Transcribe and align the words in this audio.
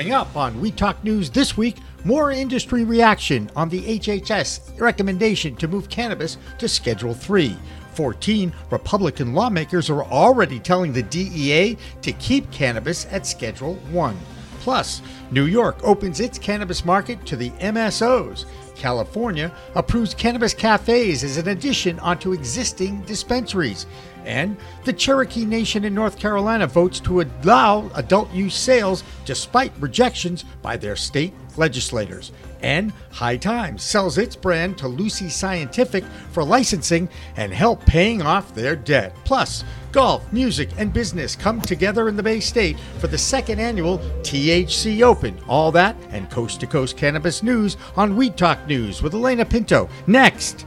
Coming 0.00 0.14
up 0.14 0.34
on 0.34 0.58
Weed 0.62 0.78
Talk 0.78 1.04
News 1.04 1.28
this 1.28 1.58
week, 1.58 1.76
more 2.04 2.30
industry 2.30 2.84
reaction 2.84 3.50
on 3.54 3.68
the 3.68 3.98
HHS 3.98 4.80
recommendation 4.80 5.54
to 5.56 5.68
move 5.68 5.90
cannabis 5.90 6.38
to 6.56 6.68
Schedule 6.68 7.12
3. 7.12 7.54
14 7.92 8.50
Republican 8.70 9.34
lawmakers 9.34 9.90
are 9.90 10.02
already 10.04 10.58
telling 10.58 10.94
the 10.94 11.02
DEA 11.02 11.76
to 12.00 12.12
keep 12.12 12.50
cannabis 12.50 13.04
at 13.10 13.26
Schedule 13.26 13.74
1. 13.90 14.16
Plus, 14.60 15.02
New 15.30 15.46
York 15.46 15.78
opens 15.82 16.20
its 16.20 16.38
cannabis 16.38 16.84
market 16.84 17.24
to 17.26 17.36
the 17.36 17.50
MSOs. 17.50 18.44
California 18.76 19.52
approves 19.74 20.14
cannabis 20.14 20.54
cafes 20.54 21.22
as 21.22 21.36
an 21.36 21.48
addition 21.48 21.98
onto 21.98 22.32
existing 22.32 23.02
dispensaries. 23.02 23.86
And 24.24 24.56
the 24.84 24.92
Cherokee 24.92 25.44
Nation 25.44 25.84
in 25.84 25.94
North 25.94 26.18
Carolina 26.18 26.66
votes 26.66 27.00
to 27.00 27.20
allow 27.20 27.90
adult 27.94 28.30
use 28.32 28.54
sales 28.54 29.04
despite 29.24 29.72
rejections 29.78 30.44
by 30.62 30.76
their 30.76 30.96
state 30.96 31.34
legislators. 31.56 32.32
And 32.62 32.92
High 33.10 33.38
Times 33.38 33.82
sells 33.82 34.18
its 34.18 34.36
brand 34.36 34.76
to 34.78 34.88
Lucy 34.88 35.28
Scientific 35.28 36.04
for 36.32 36.44
licensing 36.44 37.08
and 37.36 37.52
help 37.52 37.84
paying 37.86 38.22
off 38.22 38.54
their 38.54 38.76
debt. 38.76 39.14
Plus, 39.24 39.64
golf, 39.92 40.32
music, 40.32 40.70
and 40.78 40.92
business 40.92 41.36
come 41.36 41.60
together 41.60 42.08
in 42.08 42.16
the 42.16 42.22
Bay 42.22 42.40
State 42.40 42.78
for 42.98 43.06
the 43.06 43.18
second 43.18 43.58
annual 43.58 43.98
TEEHC 44.22 45.02
Open. 45.02 45.38
All 45.48 45.72
that 45.72 45.96
and 46.10 46.30
coast 46.30 46.60
to 46.60 46.66
coast 46.66 46.96
cannabis 46.96 47.42
news 47.42 47.76
on 47.96 48.16
Weed 48.16 48.36
Talk 48.36 48.66
News 48.66 49.02
with 49.02 49.14
Alaina 49.14 49.44
Pinto. 49.44 49.88
Next. 50.06 50.66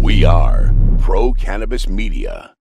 We 0.00 0.24
are 0.24 0.74
Pro 0.98 1.32
Cannabis 1.32 1.88
Media. 1.88 2.54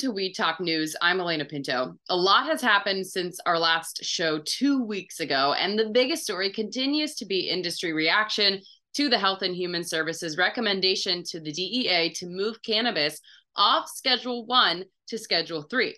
To 0.00 0.10
Weed 0.10 0.32
Talk 0.32 0.60
News. 0.60 0.96
I'm 1.02 1.20
Alaina 1.20 1.44
Pinto. 1.44 1.94
A 2.08 2.16
lot 2.16 2.46
has 2.46 2.62
happened 2.62 3.06
since 3.06 3.38
our 3.44 3.58
last 3.58 4.02
show 4.02 4.38
two 4.38 4.82
weeks 4.82 5.20
ago, 5.20 5.52
and 5.58 5.78
the 5.78 5.90
biggest 5.90 6.22
story 6.22 6.50
continues 6.50 7.16
to 7.16 7.26
be 7.26 7.50
industry 7.50 7.92
reaction 7.92 8.62
to 8.94 9.10
the 9.10 9.18
Health 9.18 9.42
and 9.42 9.54
Human 9.54 9.84
Services 9.84 10.38
recommendation 10.38 11.22
to 11.24 11.38
the 11.38 11.52
DEA 11.52 12.14
to 12.14 12.26
move 12.26 12.62
cannabis 12.62 13.20
off 13.56 13.90
Schedule 13.90 14.46
1 14.46 14.86
to 15.08 15.18
Schedule 15.18 15.66
3. 15.68 15.94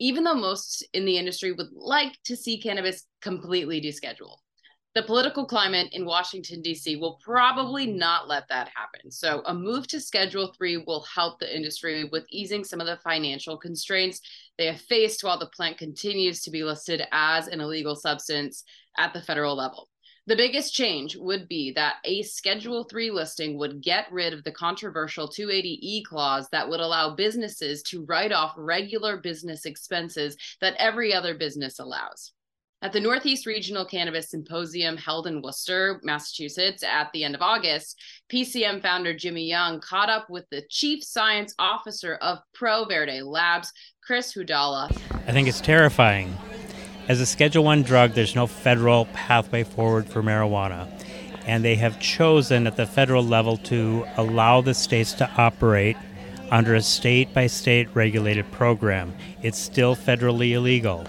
Even 0.00 0.24
though 0.24 0.34
most 0.34 0.84
in 0.92 1.04
the 1.04 1.16
industry 1.16 1.52
would 1.52 1.70
like 1.72 2.18
to 2.24 2.36
see 2.36 2.60
cannabis 2.60 3.04
completely 3.22 3.80
descheduled 3.80 4.38
the 4.98 5.04
political 5.04 5.46
climate 5.46 5.90
in 5.92 6.04
Washington, 6.04 6.60
D.C. 6.60 6.96
will 6.96 7.20
probably 7.22 7.86
not 7.86 8.26
let 8.26 8.48
that 8.48 8.68
happen. 8.74 9.12
So, 9.12 9.42
a 9.46 9.54
move 9.54 9.86
to 9.86 10.00
Schedule 10.00 10.52
3 10.58 10.78
will 10.88 11.02
help 11.02 11.38
the 11.38 11.56
industry 11.56 12.08
with 12.10 12.26
easing 12.32 12.64
some 12.64 12.80
of 12.80 12.88
the 12.88 12.96
financial 12.96 13.56
constraints 13.56 14.20
they 14.56 14.66
have 14.66 14.80
faced 14.80 15.22
while 15.22 15.38
the 15.38 15.46
plant 15.46 15.78
continues 15.78 16.42
to 16.42 16.50
be 16.50 16.64
listed 16.64 17.04
as 17.12 17.46
an 17.46 17.60
illegal 17.60 17.94
substance 17.94 18.64
at 18.98 19.12
the 19.12 19.22
federal 19.22 19.54
level. 19.54 19.88
The 20.26 20.34
biggest 20.34 20.74
change 20.74 21.14
would 21.14 21.46
be 21.46 21.70
that 21.74 21.98
a 22.04 22.22
Schedule 22.22 22.82
3 22.82 23.12
listing 23.12 23.56
would 23.56 23.80
get 23.80 24.10
rid 24.10 24.32
of 24.32 24.42
the 24.42 24.50
controversial 24.50 25.28
280E 25.28 26.06
clause 26.06 26.48
that 26.50 26.68
would 26.68 26.80
allow 26.80 27.14
businesses 27.14 27.84
to 27.84 28.04
write 28.06 28.32
off 28.32 28.52
regular 28.56 29.16
business 29.16 29.64
expenses 29.64 30.36
that 30.60 30.74
every 30.76 31.14
other 31.14 31.38
business 31.38 31.78
allows. 31.78 32.32
At 32.80 32.92
the 32.92 33.00
Northeast 33.00 33.44
Regional 33.44 33.84
Cannabis 33.84 34.30
Symposium 34.30 34.96
held 34.96 35.26
in 35.26 35.42
Worcester, 35.42 36.00
Massachusetts 36.04 36.84
at 36.84 37.10
the 37.12 37.24
end 37.24 37.34
of 37.34 37.42
August, 37.42 38.00
PCM 38.30 38.80
founder 38.80 39.12
Jimmy 39.12 39.48
Young 39.48 39.80
caught 39.80 40.08
up 40.08 40.30
with 40.30 40.48
the 40.52 40.62
chief 40.70 41.02
science 41.02 41.52
officer 41.58 42.14
of 42.22 42.38
ProVerde 42.56 43.24
Labs, 43.24 43.72
Chris 44.00 44.32
Hudalla. 44.32 44.96
I 45.26 45.32
think 45.32 45.48
it's 45.48 45.60
terrifying. 45.60 46.36
As 47.08 47.20
a 47.20 47.26
Schedule 47.26 47.64
1 47.64 47.82
drug, 47.82 48.12
there's 48.12 48.36
no 48.36 48.46
federal 48.46 49.06
pathway 49.06 49.64
forward 49.64 50.06
for 50.08 50.22
marijuana. 50.22 50.88
And 51.48 51.64
they 51.64 51.74
have 51.74 51.98
chosen 51.98 52.68
at 52.68 52.76
the 52.76 52.86
federal 52.86 53.24
level 53.24 53.56
to 53.56 54.06
allow 54.16 54.60
the 54.60 54.74
states 54.74 55.14
to 55.14 55.28
operate 55.36 55.96
under 56.52 56.76
a 56.76 56.82
state 56.82 57.34
by 57.34 57.48
state 57.48 57.88
regulated 57.94 58.48
program. 58.52 59.16
It's 59.42 59.58
still 59.58 59.96
federally 59.96 60.52
illegal 60.52 61.08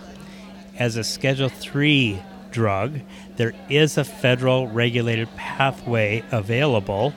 as 0.79 0.95
a 0.95 1.03
Schedule 1.03 1.49
3 1.49 2.21
drug, 2.51 3.01
there 3.35 3.53
is 3.69 3.97
a 3.97 4.03
federal 4.03 4.67
regulated 4.67 5.27
pathway 5.35 6.23
available, 6.31 7.11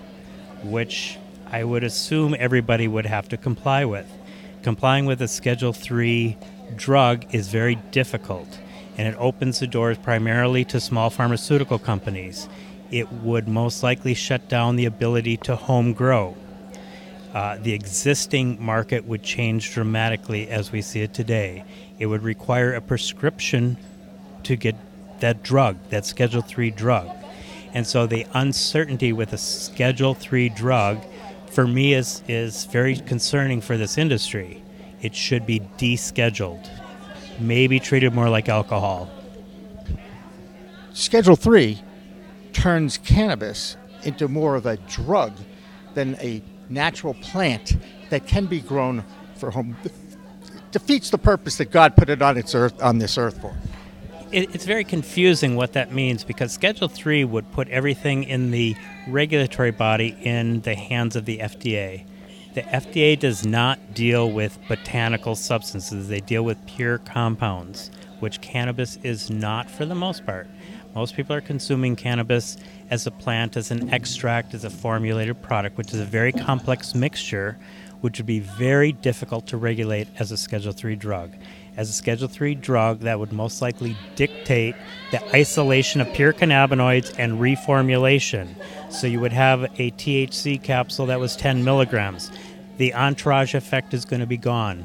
which 0.65 1.17
I 1.51 1.63
would 1.63 1.85
assume 1.85 2.35
everybody 2.39 2.89
would 2.89 3.07
have 3.07 3.29
to 3.29 3.37
comply 3.37 3.85
with. 3.85 4.07
Complying 4.63 5.07
with 5.07 5.23
a 5.23 5.29
Schedule 5.29 5.73
3 5.73 6.37
drug 6.75 7.33
is 7.33 7.49
very 7.49 7.77
difficult, 7.93 8.59
and 8.99 9.07
it 9.07 9.17
opens 9.19 9.61
the 9.61 9.67
doors 9.69 9.97
primarily 9.97 10.65
to 10.67 10.81
small 10.81 11.09
pharmaceutical 11.09 11.79
companies. 11.79 12.49
It 12.91 13.11
would 13.13 13.47
most 13.47 13.83
likely 13.83 14.15
shut 14.15 14.49
down 14.49 14.77
the 14.77 14.87
ability 14.87 15.37
to 15.39 15.57
home 15.57 15.93
grow. 15.93 16.37
Uh, 17.33 17.57
the 17.63 17.73
existing 17.73 18.63
market 18.63 19.07
would 19.07 19.23
change 19.23 19.73
dramatically 19.73 20.49
as 20.49 20.71
we 20.71 20.83
see 20.83 21.01
it 21.01 21.15
today 21.15 21.65
it 22.03 22.07
would 22.07 22.25
require 22.25 22.75
a 22.75 22.81
prescription 22.81 23.77
to 24.43 24.57
get 24.57 24.75
that 25.21 25.45
drug, 25.45 25.77
that 25.91 26.05
Schedule 26.05 26.43
3 26.43 26.73
drug. 26.73 27.09
And 27.75 27.87
so 27.87 28.09
the 28.09 28.27
uncertainty 28.35 29.13
with 29.13 29.33
a 29.33 29.39
Schedule 29.39 30.15
3 30.15 30.49
drug 30.49 31.01
for 31.53 31.65
me 31.65 31.95
is, 31.95 32.25
is 32.27 32.65
very 32.65 32.97
concerning 32.97 33.61
for 33.61 33.77
this 33.77 33.99
industry. 33.99 34.65
It 35.01 35.15
should 35.15 35.47
be 35.47 35.61
descheduled, 35.79 36.69
maybe 37.39 37.79
treated 37.79 38.13
more 38.13 38.29
like 38.29 38.49
alcohol. 38.49 39.09
Schedule 40.93 41.37
3 41.37 41.81
turns 42.53 42.99
cannabis 42.99 43.77
into 44.03 44.27
more 44.27 44.57
of 44.57 44.67
a 44.67 44.77
drug 44.77 45.35
than 45.95 46.17
a 46.17 46.43
natural 46.73 47.15
plant 47.15 47.77
that 48.11 48.27
can 48.27 48.47
be 48.47 48.61
grown 48.61 49.05
for 49.37 49.51
home 49.51 49.77
defeats 50.73 51.11
the 51.11 51.19
purpose 51.19 51.59
that 51.59 51.71
God 51.71 51.97
put 51.97 52.09
it 52.09 52.21
on 52.21 52.37
its 52.37 52.55
earth 52.55 52.83
on 52.83 52.99
this 52.99 53.17
earth 53.17 53.41
for. 53.41 53.55
It, 54.33 54.55
it's 54.55 54.65
very 54.65 54.85
confusing 54.85 55.57
what 55.57 55.75
that 55.75 55.93
means 55.93 56.25
because 56.25 56.53
Schedule 56.53 56.89
Three 56.89 57.25
would 57.25 57.51
put 57.53 57.69
everything 57.69 58.25
in 58.25 58.51
the 58.51 58.75
regulatory 59.07 59.71
body 59.71 60.17
in 60.23 60.63
the 60.63 60.75
hands 60.75 61.15
of 61.15 61.27
the 61.27 61.39
FDA. 61.39 62.07
The 62.55 62.63
FDA 62.63 63.19
does 63.19 63.47
not 63.47 63.95
deal 63.95 64.31
with 64.31 64.59
botanical 64.69 65.37
substances; 65.37 66.09
they 66.09 66.21
deal 66.21 66.43
with 66.43 66.65
pure 66.67 66.99
compounds, 66.99 67.91
which 68.21 68.41
cannabis 68.41 68.97
is 69.03 69.31
not 69.31 69.71
for 69.71 69.85
the 69.85 69.95
most 69.95 70.25
part. 70.25 70.49
Most 70.95 71.17
people 71.17 71.35
are 71.35 71.41
consuming 71.41 71.97
cannabis 71.97 72.57
as 72.91 73.07
a 73.07 73.11
plant, 73.11 73.57
as 73.57 73.71
an 73.71 73.91
extract, 73.91 74.55
as 74.55 74.65
a 74.65 74.71
formulated 74.71 75.41
product, 75.43 75.79
which 75.79 75.93
is 75.95 76.01
a 76.01 76.05
very 76.05 76.33
complex 76.33 76.95
mixture 76.95 77.59
which 78.03 78.19
would 78.19 78.27
be 78.27 78.41
very 78.41 78.91
difficult 78.93 79.47
to 79.47 79.57
regulate 79.57 80.09
as 80.19 80.33
a 80.33 80.37
Schedule 80.37 80.73
3 80.73 80.97
drug. 80.97 81.33
As 81.77 81.89
a 81.89 81.93
Schedule 81.93 82.29
3 82.29 82.57
drug, 82.57 83.01
that 83.01 83.19
would 83.19 83.33
most 83.33 83.63
likely 83.63 83.97
dictate 84.17 84.75
the 85.13 85.25
isolation 85.35 86.01
of 86.01 86.13
pure 86.13 86.33
cannabinoids 86.33 87.15
and 87.17 87.39
reformulation. 87.39 88.49
So 88.91 89.07
you 89.07 89.21
would 89.21 89.33
have 89.33 89.63
a 89.79 89.93
THC 89.93 90.61
capsule 90.61 91.07
that 91.07 91.21
was 91.21 91.37
10 91.37 91.63
milligrams. 91.63 92.33
The 92.77 92.93
entourage 92.93 93.55
effect 93.55 93.95
is 93.95 94.05
going 94.05 94.21
to 94.21 94.27
be 94.27 94.37
gone. 94.37 94.85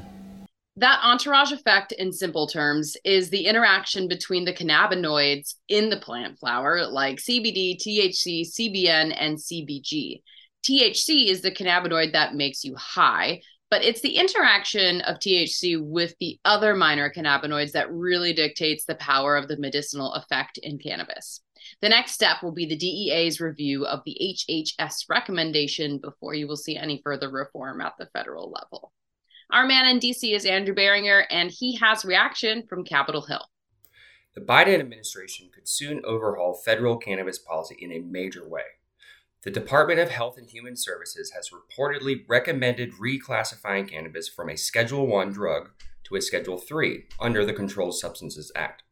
That 0.80 1.02
entourage 1.04 1.52
effect, 1.52 1.92
in 1.92 2.14
simple 2.14 2.46
terms, 2.46 2.96
is 3.04 3.32
the 3.32 3.48
interaction 3.48 4.08
between 4.08 4.46
the 4.46 4.54
cannabinoids 4.54 5.56
in 5.68 5.90
the 5.90 5.98
plant 5.98 6.38
flower, 6.38 6.86
like 6.86 7.18
CBD, 7.18 7.78
THC, 7.78 8.44
CBN, 8.48 9.12
and 9.18 9.38
CBG. 9.38 10.22
THC 10.64 11.30
is 11.30 11.42
the 11.42 11.50
cannabinoid 11.50 12.14
that 12.14 12.36
makes 12.36 12.64
you 12.64 12.76
high. 12.76 13.42
But 13.72 13.84
it's 13.84 14.02
the 14.02 14.18
interaction 14.18 15.02
of 15.02 15.18
THC 15.18 15.82
with 15.82 16.14
the 16.20 16.40
other 16.46 16.76
minor 16.76 17.12
cannabinoids 17.12 17.72
that 17.72 17.92
really 17.92 18.34
dictates 18.34 18.86
the 18.86 18.96
power 18.96 19.36
of 19.36 19.48
the 19.48 19.58
medicinal 19.58 20.14
effect 20.14 20.60
in 20.60 20.78
cannabis. 20.78 21.42
The 21.82 21.90
next 21.90 22.12
step 22.12 22.44
will 22.44 22.54
be 22.54 22.68
the 22.68 22.78
DEA's 22.78 23.42
review 23.42 23.88
of 23.88 24.02
the 24.06 24.16
HHS 24.22 25.10
recommendation 25.10 25.98
before 25.98 26.36
you 26.36 26.48
will 26.48 26.56
see 26.56 26.78
any 26.78 27.02
further 27.04 27.32
reform 27.32 27.82
at 27.82 27.94
the 27.98 28.08
federal 28.14 28.52
level. 28.52 28.94
Our 29.50 29.66
man 29.66 29.86
in 29.88 30.00
DC 30.00 30.36
is 30.36 30.46
Andrew 30.46 30.76
Barringer, 30.76 31.26
and 31.30 31.50
he 31.50 31.78
has 31.78 32.04
reaction 32.04 32.64
from 32.68 32.84
Capitol 32.84 33.22
Hill. 33.22 33.46
The 34.36 34.42
Biden 34.42 34.78
administration 34.78 35.50
could 35.54 35.70
soon 35.70 36.02
overhaul 36.04 36.54
federal 36.54 36.98
cannabis 36.98 37.40
policy 37.40 37.78
in 37.80 37.94
a 37.94 38.00
major 38.00 38.48
way. 38.48 38.64
The 39.44 39.52
Department 39.52 40.02
of 40.02 40.10
Health 40.10 40.38
and 40.38 40.50
Human 40.50 40.76
Services 40.76 41.32
has 41.32 41.52
reportedly 41.52 42.26
recommended 42.28 42.92
reclassifying 43.02 43.90
cannabis 43.90 44.28
from 44.28 44.50
a 44.50 44.58
Schedule 44.58 45.08
1 45.08 45.32
drug 45.32 45.70
to 46.04 46.18
a 46.18 46.22
Schedule 46.22 46.58
3 46.58 47.06
under 47.22 47.46
the 47.46 47.54
Controlled 47.54 47.96
Substances 47.96 48.52
Act. 48.54 48.84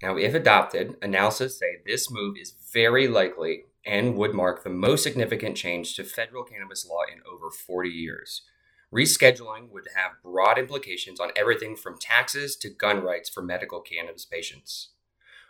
Now, 0.00 0.16
if 0.16 0.32
adopted, 0.32 0.96
analysis 1.02 1.58
say 1.58 1.78
this 1.84 2.08
move 2.08 2.36
is 2.40 2.54
very 2.72 3.08
likely 3.08 3.64
and 3.84 4.14
would 4.14 4.32
mark 4.32 4.62
the 4.62 4.70
most 4.70 5.02
significant 5.02 5.56
change 5.56 5.96
to 5.96 6.04
federal 6.04 6.44
cannabis 6.44 6.86
law 6.88 7.02
in 7.12 7.20
over 7.28 7.50
40 7.50 7.88
years. 7.88 8.42
Rescheduling 8.92 9.70
would 9.70 9.88
have 9.96 10.22
broad 10.22 10.58
implications 10.58 11.18
on 11.18 11.30
everything 11.34 11.76
from 11.76 11.98
taxes 11.98 12.56
to 12.56 12.68
gun 12.68 13.02
rights 13.02 13.30
for 13.30 13.42
medical 13.42 13.80
cannabis 13.80 14.26
patients. 14.26 14.90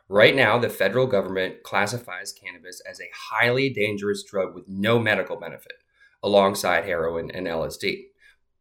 Right 0.08 0.36
now, 0.36 0.58
the 0.58 0.68
federal 0.68 1.06
government 1.06 1.62
classifies 1.64 2.32
cannabis 2.32 2.80
as 2.88 3.00
a 3.00 3.10
highly 3.32 3.68
dangerous 3.68 4.22
drug 4.22 4.54
with 4.54 4.68
no 4.68 4.98
medical 4.98 5.36
benefit, 5.36 5.78
alongside 6.22 6.84
heroin 6.84 7.30
and 7.32 7.46
LSD. 7.46 8.06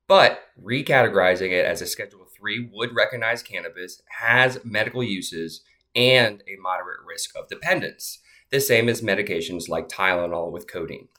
But 0.07 0.39
recategorizing 0.61 1.51
it 1.51 1.65
as 1.65 1.81
a 1.81 1.85
Schedule 1.85 2.25
3 2.35 2.69
would 2.73 2.95
recognize 2.95 3.43
cannabis 3.43 4.01
has 4.19 4.59
medical 4.63 5.03
uses 5.03 5.61
and 5.95 6.41
a 6.47 6.59
moderate 6.59 7.01
risk 7.05 7.35
of 7.37 7.47
dependence, 7.47 8.19
the 8.49 8.59
same 8.59 8.89
as 8.89 9.01
medications 9.01 9.69
like 9.69 9.89
Tylenol 9.89 10.51
with 10.51 10.71
codeine. 10.71 11.09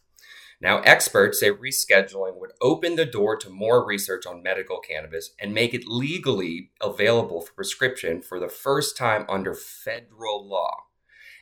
Now, 0.63 0.79
experts 0.83 1.41
say 1.41 1.51
rescheduling 1.51 2.39
would 2.39 2.53
open 2.61 2.95
the 2.95 3.05
door 3.05 3.37
to 3.39 3.51
more 3.51 3.85
research 3.85 4.27
on 4.27 4.45
medical 4.45 4.79
cannabis 4.79 5.31
and 5.41 5.53
make 5.53 5.75
it 5.75 5.89
legally 5.89 6.71
available 6.81 7.41
for 7.41 7.53
prescription 7.53 8.23
for 8.23 8.39
the 8.39 8.49
first 8.49 8.97
time 8.97 9.27
under 9.29 9.55
federal 9.55 10.49
law. 10.49 10.85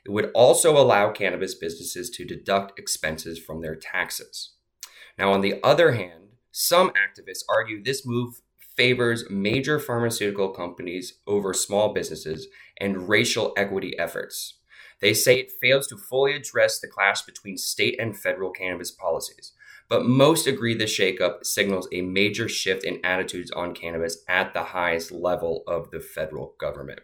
It 0.07 0.11
would 0.11 0.31
also 0.35 0.75
allow 0.79 1.13
cannabis 1.13 1.55
businesses 1.55 2.09
to 2.09 2.25
deduct 2.25 2.79
expenses 2.79 3.39
from 3.39 3.61
their 3.61 3.77
taxes. 3.77 4.55
Now, 5.19 5.33
on 5.33 5.43
the 5.43 5.61
other 5.63 5.93
hand, 5.93 6.31
some 6.51 6.91
activists 6.91 7.45
argue 7.47 7.83
this 7.83 8.07
move 8.07 8.41
favors 8.75 9.29
major 9.29 9.79
pharmaceutical 9.79 10.49
companies 10.49 11.19
over 11.27 11.53
small 11.53 11.93
businesses 11.93 12.49
and 12.79 13.07
racial 13.07 13.53
equity 13.55 13.99
efforts. 13.99 14.60
They 15.01 15.15
say 15.15 15.39
it 15.39 15.53
fails 15.61 15.87
to 15.89 15.97
fully 15.97 16.35
address 16.35 16.79
the 16.79 16.89
clash 16.89 17.23
between 17.23 17.57
state 17.57 17.99
and 17.99 18.17
federal 18.17 18.51
cannabis 18.51 18.91
policies, 18.91 19.53
but 19.89 20.05
most 20.05 20.47
agree 20.47 20.75
the 20.75 20.85
shakeup 20.85 21.45
signals 21.45 21.89
a 21.93 22.03
major 22.03 22.49
shift 22.49 22.85
in 22.85 23.05
attitudes 23.05 23.51
on 23.51 23.75
cannabis 23.75 24.19
at 24.29 24.53
the 24.53 24.65
highest 24.65 25.11
level 25.11 25.63
of 25.67 25.91
the 25.91 26.01
federal 26.01 26.55
government. 26.59 27.01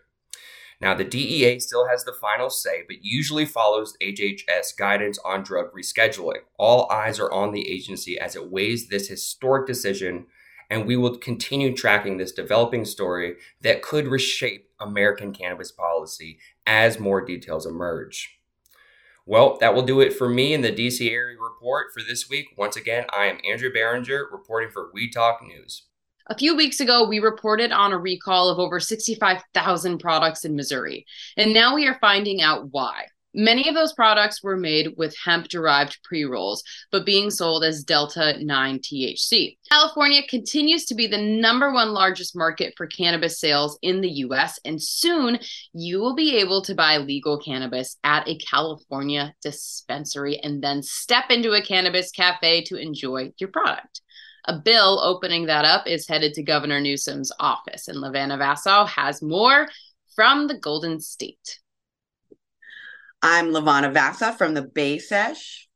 Now, 0.79 0.95
the 0.95 1.05
DEA 1.05 1.59
still 1.61 1.89
has 1.89 2.05
the 2.05 2.13
final 2.13 2.51
say, 2.51 2.83
but 2.87 2.99
usually 3.03 3.47
follows 3.47 3.97
HHS 4.03 4.77
guidance 4.77 5.19
on 5.25 5.43
drug 5.43 5.73
rescheduling. 5.73 6.41
All 6.59 6.91
eyes 6.93 7.19
are 7.19 7.33
on 7.33 7.53
the 7.53 7.71
agency 7.71 8.19
as 8.19 8.37
it 8.37 8.51
weighs 8.51 8.89
this 8.89 9.09
historic 9.09 9.67
decision 9.67 10.27
and 10.71 10.87
we 10.87 10.97
will 10.97 11.17
continue 11.17 11.75
tracking 11.75 12.17
this 12.17 12.33
developing 12.33 12.85
story 12.85 13.37
that 13.61 13.83
could 13.83 14.09
reshape 14.09 14.66
American 14.81 15.33
cannabis 15.33 15.73
policy 15.73 16.39
as 16.67 16.99
more 16.99 17.25
details 17.25 17.67
emerge. 17.67 18.39
Well, 19.25 19.59
that 19.61 19.75
will 19.75 19.83
do 19.83 20.01
it 20.01 20.13
for 20.13 20.29
me 20.29 20.55
in 20.55 20.61
the 20.61 20.71
DC 20.71 21.11
area 21.11 21.37
report 21.41 21.89
for 21.93 22.01
this 22.01 22.29
week. 22.29 22.47
Once 22.57 22.77
again, 22.77 23.07
I 23.13 23.25
am 23.27 23.41
Andrew 23.49 23.73
Barringer 23.73 24.27
reporting 24.31 24.71
for 24.71 24.91
Weed 24.93 25.11
Talk 25.11 25.43
News. 25.43 25.83
A 26.29 26.37
few 26.37 26.57
weeks 26.57 26.81
ago, 26.81 27.07
we 27.07 27.19
reported 27.19 27.73
on 27.73 27.93
a 27.93 27.99
recall 27.99 28.49
of 28.49 28.59
over 28.59 28.81
65,000 28.81 29.99
products 29.99 30.45
in 30.45 30.57
Missouri, 30.57 31.07
and 31.37 31.53
now 31.53 31.75
we 31.75 31.87
are 31.87 31.99
finding 32.01 32.43
out 32.43 32.73
why. 32.73 33.07
Many 33.39 33.69
of 33.69 33.75
those 33.75 33.93
products 33.93 34.43
were 34.43 34.57
made 34.57 34.95
with 34.97 35.15
hemp 35.23 35.49
derived 35.49 36.03
pre 36.03 36.25
rolls, 36.25 36.65
but 36.91 37.05
being 37.05 37.29
sold 37.29 37.65
as 37.65 37.85
Delta 37.85 38.43
9 38.43 38.79
THC. 38.79 39.59
California 39.69 40.23
continues 40.27 40.87
to 40.87 40.95
be 40.95 41.07
the 41.07 41.21
number 41.21 41.71
one 41.71 41.91
largest 41.91 42.35
market 42.35 42.73
for 42.79 42.87
cannabis 42.87 43.39
sales 43.39 43.79
in 43.83 44.01
the 44.01 44.11
US, 44.25 44.59
and 44.65 44.83
soon 44.83 45.39
you 45.75 46.01
will 46.01 46.15
be 46.15 46.37
able 46.37 46.63
to 46.63 46.75
buy 46.75 46.97
legal 46.97 47.39
cannabis 47.39 47.99
at 48.03 48.27
a 48.27 48.39
California 48.39 49.35
dispensary 49.43 50.39
and 50.39 50.63
then 50.63 50.83
step 50.83 51.25
into 51.29 51.53
a 51.53 51.61
cannabis 51.61 52.11
cafe 52.11 52.65
to 52.65 52.77
enjoy 52.77 53.31
your 53.37 53.51
product. 53.51 54.01
A 54.47 54.59
bill 54.59 54.99
opening 55.05 55.45
that 55.45 55.67
up 55.67 55.87
is 55.87 56.09
headed 56.09 56.33
to 56.35 56.43
Governor 56.43 56.81
Newsom's 56.81 57.33
office, 57.39 57.89
and 57.89 58.01
Levana 58.01 58.39
Vassau 58.39 58.87
has 58.87 59.21
more 59.21 59.69
from 60.15 60.47
the 60.47 60.59
Golden 60.59 61.01
State. 61.01 61.59
I'm 63.29 63.49
Lavana 63.49 63.93
Vasa 63.93 64.35
from 64.35 64.55
the 64.55 64.63
Bay 64.63 65.01
Sesh, 65.01 65.69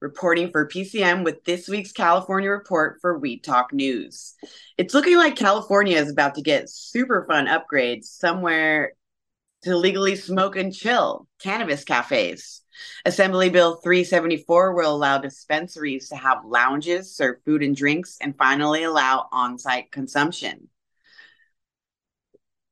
reporting 0.00 0.52
for 0.52 0.68
PCM 0.68 1.24
with 1.24 1.42
this 1.42 1.66
week's 1.66 1.90
California 1.90 2.48
report 2.48 2.98
for 3.00 3.18
Weed 3.18 3.42
Talk 3.42 3.72
News. 3.72 4.34
It's 4.78 4.94
looking 4.94 5.16
like 5.16 5.34
California 5.34 5.98
is 5.98 6.08
about 6.08 6.36
to 6.36 6.42
get 6.42 6.70
super 6.70 7.26
fun 7.28 7.48
upgrades 7.48 8.04
somewhere 8.04 8.92
to 9.64 9.76
legally 9.76 10.14
smoke 10.14 10.54
and 10.54 10.72
chill 10.72 11.26
cannabis 11.40 11.82
cafes. 11.82 12.62
Assembly 13.04 13.50
Bill 13.50 13.80
374 13.82 14.72
will 14.72 14.94
allow 14.94 15.18
dispensaries 15.18 16.10
to 16.10 16.16
have 16.16 16.44
lounges, 16.44 17.16
serve 17.16 17.42
food 17.44 17.64
and 17.64 17.74
drinks, 17.74 18.16
and 18.20 18.38
finally 18.38 18.84
allow 18.84 19.26
on 19.32 19.58
site 19.58 19.90
consumption. 19.90 20.68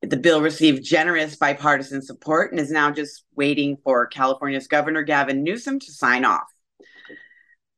The 0.09 0.17
bill 0.17 0.43
received 0.43 0.85
generous 0.85 1.37
bipartisan 1.37 2.03
support 2.03 2.51
and 2.51 2.61
is 2.61 2.71
now 2.71 2.91
just 2.91 3.25
waiting 3.35 3.79
for 3.83 4.07
California's 4.07 4.67
Governor 4.67 5.03
Gavin 5.03 5.43
Newsom 5.43 5.81
to 5.81 5.93
sign 5.93 6.25
off, 6.25 6.47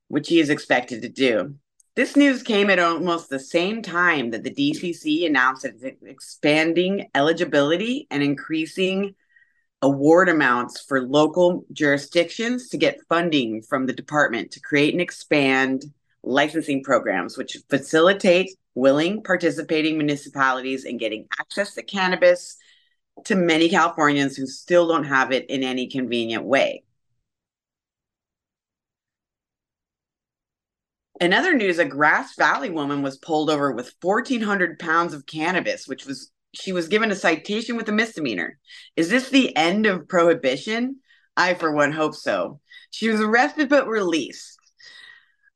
which 0.09 0.29
he 0.29 0.41
is 0.41 0.51
expected 0.51 1.03
to 1.03 1.09
do. 1.09 1.55
This 1.95 2.17
news 2.17 2.43
came 2.43 2.69
at 2.69 2.79
almost 2.79 3.31
the 3.31 3.39
same 3.39 3.81
time 3.81 4.31
that 4.31 4.43
the 4.43 4.51
DCC 4.51 5.25
announced 5.27 5.65
it's 5.65 5.83
expanding 6.03 7.09
eligibility 7.15 8.07
and 8.11 8.23
increasing 8.23 9.15
award 9.83 10.29
amounts 10.29 10.83
for 10.83 11.07
local 11.07 11.65
jurisdictions 11.73 12.69
to 12.69 12.77
get 12.77 13.01
funding 13.09 13.63
from 13.63 13.87
the 13.87 13.93
department 13.93 14.51
to 14.51 14.61
create 14.61 14.93
and 14.93 15.01
expand 15.01 15.85
licensing 16.27 16.83
programs, 16.83 17.39
which 17.39 17.57
facilitate 17.71 18.51
willing 18.75 19.23
participating 19.23 19.97
municipalities 19.97 20.85
in 20.85 20.99
getting 20.99 21.27
access 21.41 21.75
to 21.75 21.83
cannabis 21.83 22.59
to 23.25 23.35
many 23.35 23.69
Californians 23.71 24.37
who 24.37 24.47
still 24.47 24.89
don't 24.89 25.05
have 25.05 25.33
it 25.33 25.49
in 25.49 25.63
any 25.63 25.89
convenient 25.89 26.45
way. 26.45 26.83
In 31.19 31.33
other 31.33 31.55
news, 31.55 31.79
a 31.79 31.87
Grass 31.87 32.35
Valley 32.37 32.69
woman 32.69 33.01
was 33.01 33.17
pulled 33.17 33.49
over 33.49 33.73
with 33.73 33.95
1,400 34.03 34.79
pounds 34.79 35.15
of 35.15 35.25
cannabis, 35.25 35.89
which 35.89 36.05
was 36.05 36.31
she 36.53 36.73
was 36.73 36.89
given 36.89 37.11
a 37.11 37.15
citation 37.15 37.77
with 37.77 37.89
a 37.89 37.93
misdemeanor. 37.93 38.59
Is 38.97 39.09
this 39.11 39.29
the 39.29 39.55
end 39.57 39.87
of 39.87 40.09
prohibition? 40.09 41.01
I, 41.37 41.55
for 41.55 41.73
one, 41.73 41.93
hope 41.93 42.15
so. 42.15 42.61
She 42.91 43.09
was 43.11 43.21
arrested 43.21 43.69
but 43.69 43.89
released. 43.89 44.59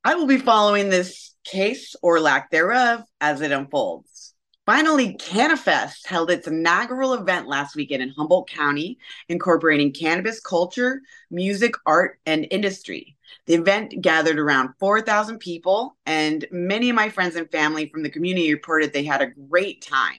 I 0.02 0.14
will 0.14 0.26
be 0.26 0.38
following 0.38 0.88
this 0.88 1.34
case 1.44 1.94
or 2.02 2.20
lack 2.20 2.50
thereof 2.50 3.02
as 3.20 3.42
it 3.42 3.52
unfolds. 3.52 4.34
Finally, 4.64 5.14
CannaFest 5.16 6.06
held 6.06 6.30
its 6.30 6.48
inaugural 6.48 7.12
event 7.12 7.48
last 7.48 7.76
weekend 7.76 8.02
in 8.02 8.08
Humboldt 8.08 8.48
County, 8.48 8.98
incorporating 9.28 9.92
cannabis 9.92 10.40
culture, 10.40 11.02
music, 11.30 11.74
art, 11.84 12.18
and 12.24 12.46
industry. 12.50 13.18
The 13.46 13.54
event 13.54 13.94
gathered 14.00 14.38
around 14.38 14.70
4,000 14.78 15.38
people, 15.38 15.96
and 16.06 16.46
many 16.50 16.88
of 16.88 16.96
my 16.96 17.10
friends 17.10 17.36
and 17.36 17.50
family 17.50 17.90
from 17.90 18.02
the 18.02 18.10
community 18.10 18.54
reported 18.54 18.92
they 18.92 19.04
had 19.04 19.20
a 19.20 19.32
great 19.48 19.84
time. 19.84 20.16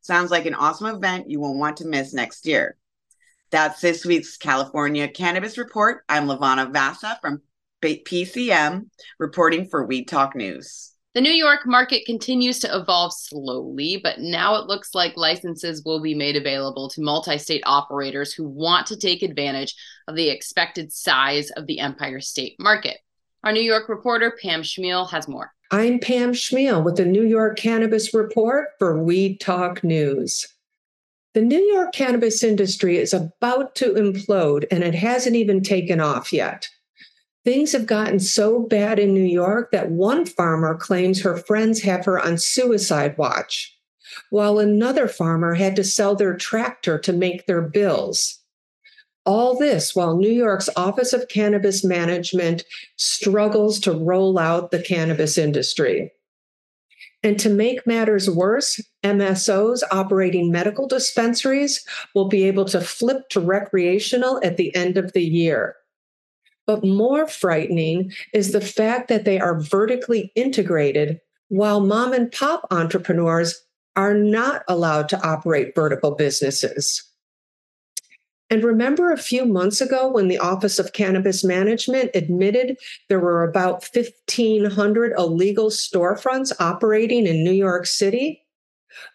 Sounds 0.00 0.30
like 0.30 0.46
an 0.46 0.54
awesome 0.54 0.94
event 0.94 1.28
you 1.28 1.40
won't 1.40 1.58
want 1.58 1.78
to 1.78 1.88
miss 1.88 2.12
next 2.12 2.46
year. 2.46 2.76
That's 3.50 3.80
this 3.80 4.04
week's 4.04 4.36
California 4.36 5.08
Cannabis 5.08 5.58
Report. 5.58 6.04
I'm 6.08 6.28
Lavana 6.28 6.72
Vasa 6.72 7.18
from 7.20 7.42
PCM, 7.84 8.88
reporting 9.18 9.66
for 9.66 9.86
Weed 9.86 10.08
Talk 10.08 10.34
News. 10.34 10.92
The 11.14 11.20
New 11.20 11.32
York 11.32 11.60
market 11.64 12.06
continues 12.06 12.58
to 12.60 12.76
evolve 12.76 13.12
slowly, 13.12 14.00
but 14.02 14.18
now 14.18 14.56
it 14.56 14.66
looks 14.66 14.96
like 14.96 15.16
licenses 15.16 15.84
will 15.84 16.00
be 16.00 16.14
made 16.14 16.34
available 16.34 16.88
to 16.90 17.02
multi 17.02 17.38
state 17.38 17.62
operators 17.66 18.32
who 18.32 18.48
want 18.48 18.88
to 18.88 18.96
take 18.96 19.22
advantage 19.22 19.76
of 20.08 20.16
the 20.16 20.30
expected 20.30 20.92
size 20.92 21.50
of 21.50 21.66
the 21.66 21.78
Empire 21.78 22.20
State 22.20 22.56
market. 22.58 22.98
Our 23.44 23.52
New 23.52 23.62
York 23.62 23.88
reporter, 23.88 24.36
Pam 24.42 24.62
Schmiel, 24.62 25.08
has 25.10 25.28
more. 25.28 25.52
I'm 25.70 26.00
Pam 26.00 26.32
Schmiel 26.32 26.82
with 26.82 26.96
the 26.96 27.04
New 27.04 27.24
York 27.24 27.58
Cannabis 27.58 28.12
Report 28.12 28.70
for 28.78 29.00
Weed 29.00 29.38
Talk 29.38 29.84
News. 29.84 30.48
The 31.34 31.42
New 31.42 31.60
York 31.60 31.92
cannabis 31.92 32.42
industry 32.42 32.96
is 32.96 33.12
about 33.12 33.74
to 33.76 33.92
implode 33.94 34.66
and 34.70 34.82
it 34.82 34.94
hasn't 34.94 35.36
even 35.36 35.62
taken 35.62 36.00
off 36.00 36.32
yet. 36.32 36.68
Things 37.44 37.72
have 37.72 37.86
gotten 37.86 38.20
so 38.20 38.60
bad 38.60 38.98
in 38.98 39.12
New 39.12 39.24
York 39.24 39.70
that 39.70 39.90
one 39.90 40.24
farmer 40.24 40.74
claims 40.74 41.20
her 41.20 41.36
friends 41.36 41.82
have 41.82 42.06
her 42.06 42.18
on 42.18 42.38
suicide 42.38 43.18
watch, 43.18 43.76
while 44.30 44.58
another 44.58 45.08
farmer 45.08 45.54
had 45.54 45.76
to 45.76 45.84
sell 45.84 46.16
their 46.16 46.36
tractor 46.36 46.98
to 47.00 47.12
make 47.12 47.46
their 47.46 47.60
bills. 47.60 48.40
All 49.26 49.58
this 49.58 49.94
while 49.94 50.16
New 50.16 50.32
York's 50.32 50.70
Office 50.76 51.12
of 51.12 51.28
Cannabis 51.28 51.84
Management 51.84 52.64
struggles 52.96 53.78
to 53.80 53.92
roll 53.92 54.38
out 54.38 54.70
the 54.70 54.82
cannabis 54.82 55.36
industry. 55.36 56.12
And 57.22 57.38
to 57.40 57.48
make 57.48 57.86
matters 57.86 58.28
worse, 58.28 58.80
MSOs 59.02 59.82
operating 59.90 60.50
medical 60.50 60.86
dispensaries 60.86 61.84
will 62.14 62.28
be 62.28 62.44
able 62.44 62.66
to 62.66 62.82
flip 62.82 63.28
to 63.30 63.40
recreational 63.40 64.40
at 64.42 64.58
the 64.58 64.74
end 64.74 64.98
of 64.98 65.12
the 65.12 65.24
year. 65.24 65.76
But 66.66 66.84
more 66.84 67.26
frightening 67.26 68.12
is 68.32 68.52
the 68.52 68.60
fact 68.60 69.08
that 69.08 69.24
they 69.24 69.38
are 69.38 69.60
vertically 69.60 70.32
integrated 70.34 71.20
while 71.48 71.80
mom 71.80 72.12
and 72.12 72.32
pop 72.32 72.66
entrepreneurs 72.70 73.62
are 73.96 74.14
not 74.14 74.64
allowed 74.66 75.08
to 75.10 75.22
operate 75.22 75.74
vertical 75.74 76.12
businesses. 76.12 77.04
And 78.50 78.62
remember 78.62 79.10
a 79.10 79.18
few 79.18 79.46
months 79.46 79.80
ago 79.80 80.08
when 80.08 80.28
the 80.28 80.38
Office 80.38 80.78
of 80.78 80.92
Cannabis 80.92 81.42
Management 81.42 82.10
admitted 82.14 82.76
there 83.08 83.20
were 83.20 83.42
about 83.42 83.88
1,500 83.92 85.12
illegal 85.18 85.70
storefronts 85.70 86.52
operating 86.60 87.26
in 87.26 87.42
New 87.42 87.52
York 87.52 87.86
City? 87.86 88.44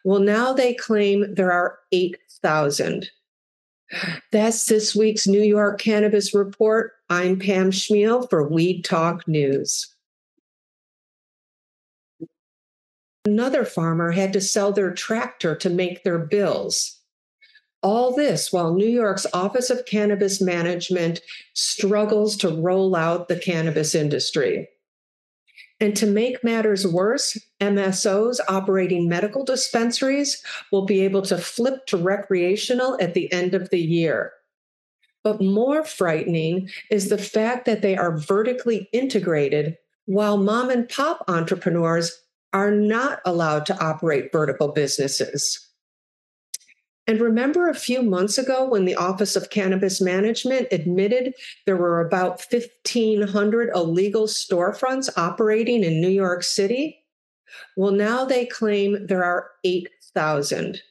Well, 0.04 0.20
now 0.20 0.52
they 0.54 0.74
claim 0.74 1.36
there 1.36 1.52
are 1.52 1.80
8,000. 1.92 3.10
That's 4.32 4.66
this 4.66 4.96
week's 4.96 5.28
New 5.28 5.42
York 5.42 5.82
Cannabis 5.82 6.34
Report. 6.34 6.94
I'm 7.10 7.40
Pam 7.40 7.72
Schmiel 7.72 8.30
for 8.30 8.48
Weed 8.48 8.84
Talk 8.84 9.28
News. 9.28 9.96
Another 13.26 13.66
farmer 13.66 14.12
had 14.12 14.34
to 14.34 14.42
sell 14.42 14.72
their 14.72 14.94
tractor 14.94 15.56
to 15.56 15.70
make 15.70 16.04
their 16.04 16.20
bills. 16.20 17.00
All 17.82 18.16
this 18.16 18.52
while 18.52 18.74
New 18.74 18.88
York's 18.88 19.26
Office 19.34 19.70
of 19.70 19.86
Cannabis 19.86 20.42
Management 20.42 21.22
struggles 21.54 22.38
to 22.38 22.50
roll 22.50 22.96
out 22.96 23.28
the 23.28 23.40
cannabis 23.40 23.96
industry. 23.96 24.68
And 25.82 25.96
to 25.96 26.06
make 26.06 26.44
matters 26.44 26.86
worse, 26.86 27.38
MSOs 27.62 28.40
operating 28.50 29.08
medical 29.08 29.46
dispensaries 29.46 30.44
will 30.72 30.86
be 30.86 31.02
able 31.02 31.22
to 31.24 31.38
flip 31.38 31.86
to 31.88 31.98
recreational 31.98 32.98
at 33.00 33.14
the 33.14 33.32
end 33.32 33.54
of 33.54 33.70
the 33.70 33.80
year. 33.80 34.34
But 35.24 35.42
more 35.42 35.84
frightening 35.86 36.70
is 36.90 37.10
the 37.10 37.18
fact 37.18 37.66
that 37.66 37.82
they 37.82 37.96
are 37.96 38.18
vertically 38.18 38.90
integrated 38.92 39.78
while 40.06 40.38
mom 40.38 40.70
and 40.70 40.90
pop 40.90 41.24
entrepreneurs 41.28 42.12
are 42.52 42.72
not 42.72 43.22
allowed 43.26 43.66
to 43.68 43.80
operate 43.80 44.32
vertical 44.32 44.70
businesses. 44.70 45.69
And 47.10 47.20
remember 47.20 47.68
a 47.68 47.74
few 47.74 48.04
months 48.04 48.38
ago 48.38 48.70
when 48.70 48.86
the 48.86 48.94
Office 48.94 49.36
of 49.36 49.50
Cannabis 49.50 50.00
Management 50.00 50.68
admitted 50.72 51.34
there 51.66 51.76
were 51.76 52.02
about 52.02 52.40
1,500 52.52 53.72
illegal 53.74 54.28
storefronts 54.28 55.10
operating 55.18 55.84
in 55.84 56.02
New 56.02 56.10
York 56.10 56.44
City? 56.44 57.04
Well, 57.76 57.94
now 57.94 58.26
they 58.26 58.46
claim 58.46 59.08
there 59.08 59.24
are 59.24 59.50
8,000. 59.64 60.84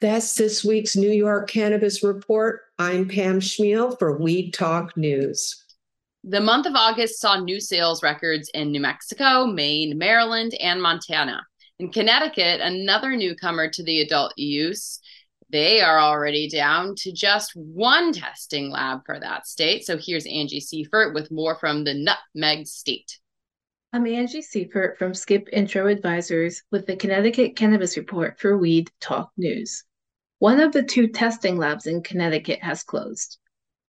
That's 0.00 0.34
this 0.34 0.64
week's 0.64 0.96
New 0.96 1.12
York 1.12 1.48
Cannabis 1.48 2.02
Report. 2.02 2.62
I'm 2.80 3.06
Pam 3.06 3.38
Schmiel 3.38 3.96
for 4.00 4.18
Weed 4.18 4.54
Talk 4.54 4.96
News. 4.96 5.54
The 6.24 6.40
month 6.40 6.66
of 6.66 6.74
August 6.74 7.20
saw 7.20 7.38
new 7.38 7.60
sales 7.60 8.02
records 8.02 8.50
in 8.54 8.72
New 8.72 8.80
Mexico, 8.80 9.46
Maine, 9.46 9.96
Maryland, 9.96 10.54
and 10.60 10.82
Montana. 10.82 11.46
In 11.78 11.92
Connecticut, 11.92 12.62
another 12.62 13.16
newcomer 13.16 13.68
to 13.68 13.82
the 13.82 14.00
adult 14.00 14.32
use, 14.38 14.98
they 15.50 15.82
are 15.82 16.00
already 16.00 16.48
down 16.48 16.94
to 16.96 17.12
just 17.12 17.52
one 17.54 18.14
testing 18.14 18.70
lab 18.70 19.00
for 19.04 19.20
that 19.20 19.46
state. 19.46 19.84
So 19.84 19.98
here's 19.98 20.24
Angie 20.24 20.60
Seifert 20.60 21.12
with 21.12 21.30
more 21.30 21.54
from 21.56 21.84
the 21.84 21.92
Nutmeg 21.92 22.66
State. 22.66 23.18
I'm 23.92 24.06
Angie 24.06 24.40
Seifert 24.40 24.96
from 24.96 25.12
Skip 25.12 25.50
Intro 25.52 25.86
Advisors 25.86 26.62
with 26.72 26.86
the 26.86 26.96
Connecticut 26.96 27.56
Cannabis 27.56 27.98
Report 27.98 28.40
for 28.40 28.56
Weed 28.56 28.90
Talk 28.98 29.30
News. 29.36 29.84
One 30.38 30.60
of 30.60 30.72
the 30.72 30.82
two 30.82 31.08
testing 31.08 31.58
labs 31.58 31.86
in 31.86 32.02
Connecticut 32.02 32.62
has 32.62 32.84
closed. 32.84 33.36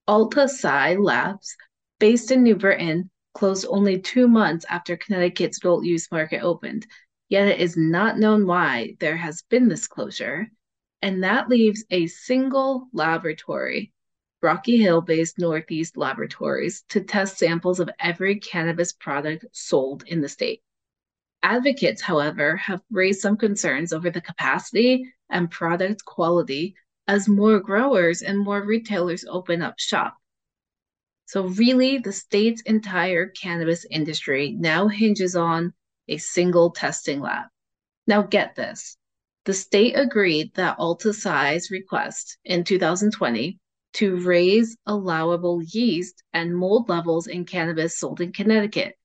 AltaSci 0.10 1.02
Labs, 1.02 1.56
based 2.00 2.32
in 2.32 2.44
New 2.44 2.58
Britain, 2.58 3.10
closed 3.34 3.66
only 3.70 4.02
two 4.02 4.28
months 4.28 4.66
after 4.68 4.98
Connecticut's 4.98 5.58
adult 5.60 5.86
use 5.86 6.12
market 6.12 6.42
opened 6.42 6.86
Yet 7.30 7.48
it 7.50 7.60
is 7.60 7.76
not 7.76 8.18
known 8.18 8.48
why 8.48 8.96
there 9.00 9.18
has 9.18 9.42
been 9.42 9.68
this 9.68 9.88
closure, 9.88 10.50
and 11.02 11.24
that 11.24 11.50
leaves 11.50 11.84
a 11.90 12.08
single 12.08 12.88
laboratory, 12.94 13.92
Rocky 14.42 14.78
Hill 14.78 15.02
based 15.02 15.38
Northeast 15.38 15.98
Laboratories, 15.98 16.84
to 16.90 17.02
test 17.02 17.38
samples 17.38 17.80
of 17.80 17.90
every 18.00 18.40
cannabis 18.40 18.94
product 18.94 19.46
sold 19.52 20.04
in 20.08 20.22
the 20.22 20.30
state. 20.30 20.62
Advocates, 21.44 22.02
however, 22.02 22.56
have 22.56 22.82
raised 22.90 23.22
some 23.22 23.38
concerns 23.38 23.92
over 23.92 24.10
the 24.10 24.22
capacity 24.22 25.14
and 25.30 25.52
product 25.52 26.06
quality 26.06 26.76
as 27.08 27.28
more 27.28 27.60
growers 27.60 28.22
and 28.22 28.40
more 28.40 28.64
retailers 28.64 29.26
open 29.30 29.62
up 29.62 29.80
shop. 29.80 30.18
So, 31.26 31.48
really, 31.48 31.98
the 31.98 32.14
state's 32.14 32.62
entire 32.62 33.28
cannabis 33.28 33.86
industry 33.92 34.56
now 34.58 34.88
hinges 34.88 35.36
on 35.36 35.74
a 36.08 36.18
single 36.18 36.72
testing 36.72 37.22
lab. 37.22 37.46
Now, 38.06 38.22
get 38.22 38.56
this 38.56 38.98
the 39.48 39.54
state 39.54 39.94
agreed 39.94 40.54
that 40.56 40.78
AltaSci's 40.78 41.72
request 41.72 42.38
in 42.44 42.66
2020 42.66 43.58
to 43.94 44.18
raise 44.18 44.76
allowable 44.86 45.64
yeast 45.64 46.22
and 46.34 46.54
mold 46.54 46.90
levels 46.90 47.28
in 47.28 47.46
cannabis 47.46 47.98
sold 47.98 48.20
in 48.20 48.34
Connecticut. 48.34 48.96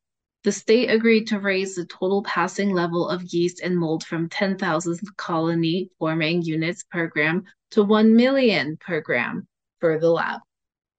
The 0.42 0.50
state 0.50 0.90
agreed 0.90 1.28
to 1.28 1.38
raise 1.38 1.76
the 1.76 1.86
total 1.86 2.24
passing 2.24 2.72
level 2.72 3.08
of 3.08 3.22
yeast 3.32 3.60
and 3.62 3.78
mold 3.78 4.02
from 4.02 4.28
10,000 4.28 4.98
colony 5.16 5.90
forming 6.00 6.42
units 6.42 6.82
per 6.90 7.06
gram 7.06 7.44
to 7.70 7.84
1 7.84 8.16
million 8.16 8.76
per 8.78 9.00
gram 9.00 9.46
for 9.78 10.00
the 10.00 10.10
lab. 10.10 10.40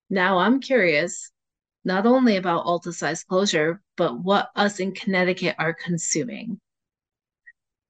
Now 0.09 0.37
I'm 0.37 0.61
curious 0.61 1.32
not 1.83 2.05
only 2.05 2.37
about 2.37 2.65
AltaSci's 2.65 3.23
closure, 3.23 3.81
but 3.97 4.19
what 4.19 4.49
us 4.55 4.79
in 4.79 4.93
Connecticut 4.93 5.55
are 5.59 5.73
consuming. 5.73 6.59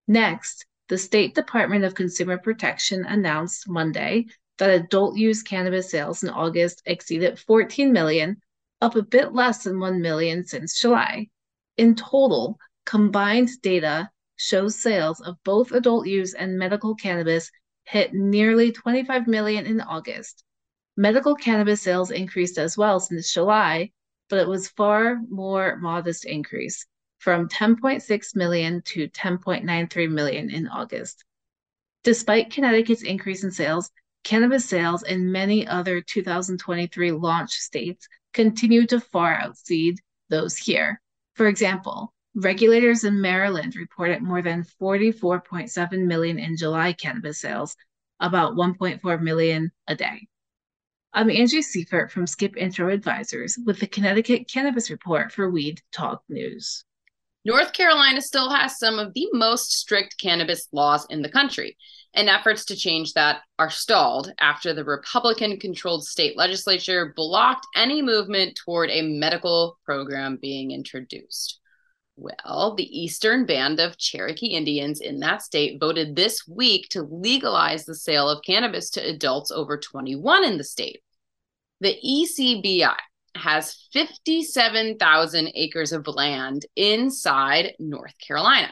Next, 0.07 0.65
the 0.89 0.97
State 0.97 1.35
Department 1.35 1.85
of 1.85 1.95
Consumer 1.95 2.37
Protection 2.37 3.05
announced 3.05 3.69
Monday 3.69 4.25
that 4.57 4.69
adult 4.69 5.17
use 5.17 5.41
cannabis 5.41 5.89
sales 5.89 6.23
in 6.23 6.29
August 6.29 6.81
exceeded 6.85 7.39
14 7.39 7.91
million, 7.91 8.41
up 8.81 8.95
a 8.95 9.01
bit 9.01 9.33
less 9.33 9.63
than 9.63 9.79
1 9.79 10.01
million 10.01 10.45
since 10.45 10.79
July. 10.79 11.29
In 11.77 11.95
total, 11.95 12.59
combined 12.85 13.49
data 13.61 14.09
shows 14.35 14.77
sales 14.77 15.21
of 15.21 15.37
both 15.43 15.71
adult 15.71 16.05
use 16.05 16.33
and 16.33 16.57
medical 16.57 16.95
cannabis 16.95 17.49
hit 17.85 18.13
nearly 18.13 18.71
25 18.71 19.27
million 19.27 19.65
in 19.65 19.81
August, 19.81 20.43
Medical 20.95 21.35
cannabis 21.35 21.81
sales 21.81 22.11
increased 22.11 22.59
as 22.59 22.77
well 22.77 22.99
since 22.99 23.33
July, 23.33 23.91
but 24.29 24.39
it 24.39 24.47
was 24.47 24.69
far 24.69 25.17
more 25.27 25.77
modest 25.77 26.23
increase 26.23 26.85
from 27.17 27.49
10.6 27.49 28.35
million 28.35 28.81
to 28.83 29.07
10.93 29.07 30.11
million 30.11 30.51
in 30.51 30.67
August. 30.67 31.25
Despite 32.03 32.51
Connecticut's 32.51 33.01
increase 33.01 33.43
in 33.43 33.51
sales, 33.51 33.89
cannabis 34.23 34.65
sales 34.65 35.03
in 35.03 35.31
many 35.31 35.67
other 35.67 36.01
2023 36.01 37.11
launch 37.11 37.51
states 37.53 38.07
continue 38.33 38.85
to 38.87 38.99
far 38.99 39.41
exceed 39.43 39.99
those 40.29 40.57
here. 40.57 41.01
For 41.33 41.47
example, 41.47 42.13
regulators 42.35 43.03
in 43.03 43.21
Maryland 43.21 43.75
reported 43.75 44.21
more 44.21 44.41
than 44.41 44.65
44.7 44.81 46.05
million 46.05 46.37
in 46.37 46.57
July 46.57 46.93
cannabis 46.93 47.39
sales, 47.39 47.75
about 48.19 48.53
1.4 48.53 49.21
million 49.21 49.71
a 49.87 49.95
day. 49.95 50.27
I'm 51.15 51.29
Angie 51.29 51.61
Seifert 51.61 52.11
from 52.11 52.25
Skip 52.25 52.57
Intro 52.57 52.91
Advisors 52.91 53.59
with 53.67 53.79
the 53.79 53.85
Connecticut 53.85 54.49
Cannabis 54.51 54.89
Report 54.89 55.31
for 55.31 55.47
Weed 55.47 55.79
Talk 55.91 56.23
News. 56.27 56.85
North 57.45 57.71
Carolina 57.71 58.19
still 58.19 58.49
has 58.49 58.79
some 58.79 58.97
of 58.97 59.13
the 59.13 59.27
most 59.31 59.73
strict 59.73 60.19
cannabis 60.19 60.67
laws 60.71 61.05
in 61.11 61.21
the 61.21 61.29
country, 61.29 61.77
and 62.15 62.29
efforts 62.29 62.65
to 62.65 62.75
change 62.75 63.13
that 63.13 63.41
are 63.59 63.69
stalled 63.69 64.33
after 64.39 64.73
the 64.73 64.83
Republican 64.83 65.59
controlled 65.59 66.03
state 66.03 66.35
legislature 66.35 67.13
blocked 67.15 67.67
any 67.75 68.01
movement 68.01 68.55
toward 68.55 68.89
a 68.89 69.03
medical 69.03 69.77
program 69.85 70.39
being 70.41 70.71
introduced. 70.71 71.59
Well, 72.15 72.75
the 72.75 73.01
Eastern 73.01 73.45
Band 73.45 73.79
of 73.79 73.97
Cherokee 73.97 74.47
Indians 74.47 75.01
in 75.01 75.19
that 75.21 75.41
state 75.41 75.79
voted 75.79 76.15
this 76.15 76.47
week 76.47 76.89
to 76.89 77.01
legalize 77.01 77.85
the 77.85 77.95
sale 77.95 78.29
of 78.29 78.43
cannabis 78.45 78.91
to 78.91 79.01
adults 79.01 79.49
over 79.49 79.77
21 79.77 80.43
in 80.43 80.57
the 80.57 80.63
state. 80.63 81.01
The 81.81 81.97
ECBI 82.05 82.95
has 83.35 83.87
57,000 83.93 85.51
acres 85.55 85.91
of 85.91 86.07
land 86.07 86.65
inside 86.75 87.73
North 87.79 88.13
Carolina. 88.19 88.71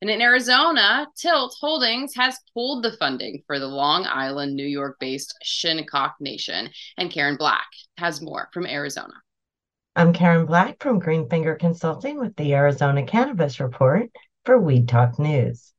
And 0.00 0.08
in 0.08 0.22
Arizona, 0.22 1.08
Tilt 1.16 1.56
Holdings 1.60 2.14
has 2.14 2.38
pulled 2.54 2.84
the 2.84 2.96
funding 2.98 3.42
for 3.46 3.58
the 3.58 3.66
Long 3.66 4.06
Island, 4.06 4.54
New 4.54 4.66
York 4.66 4.96
based 4.98 5.36
Shinnecock 5.42 6.14
Nation. 6.20 6.70
And 6.96 7.10
Karen 7.10 7.36
Black 7.36 7.66
has 7.98 8.22
more 8.22 8.48
from 8.52 8.64
Arizona. 8.64 9.14
I'm 9.98 10.12
Karen 10.12 10.46
Black 10.46 10.80
from 10.80 11.00
Greenfinger 11.00 11.58
Consulting 11.58 12.20
with 12.20 12.36
the 12.36 12.54
Arizona 12.54 13.04
Cannabis 13.04 13.58
Report 13.58 14.08
for 14.44 14.56
Weed 14.56 14.88
Talk 14.88 15.18
News. 15.18 15.74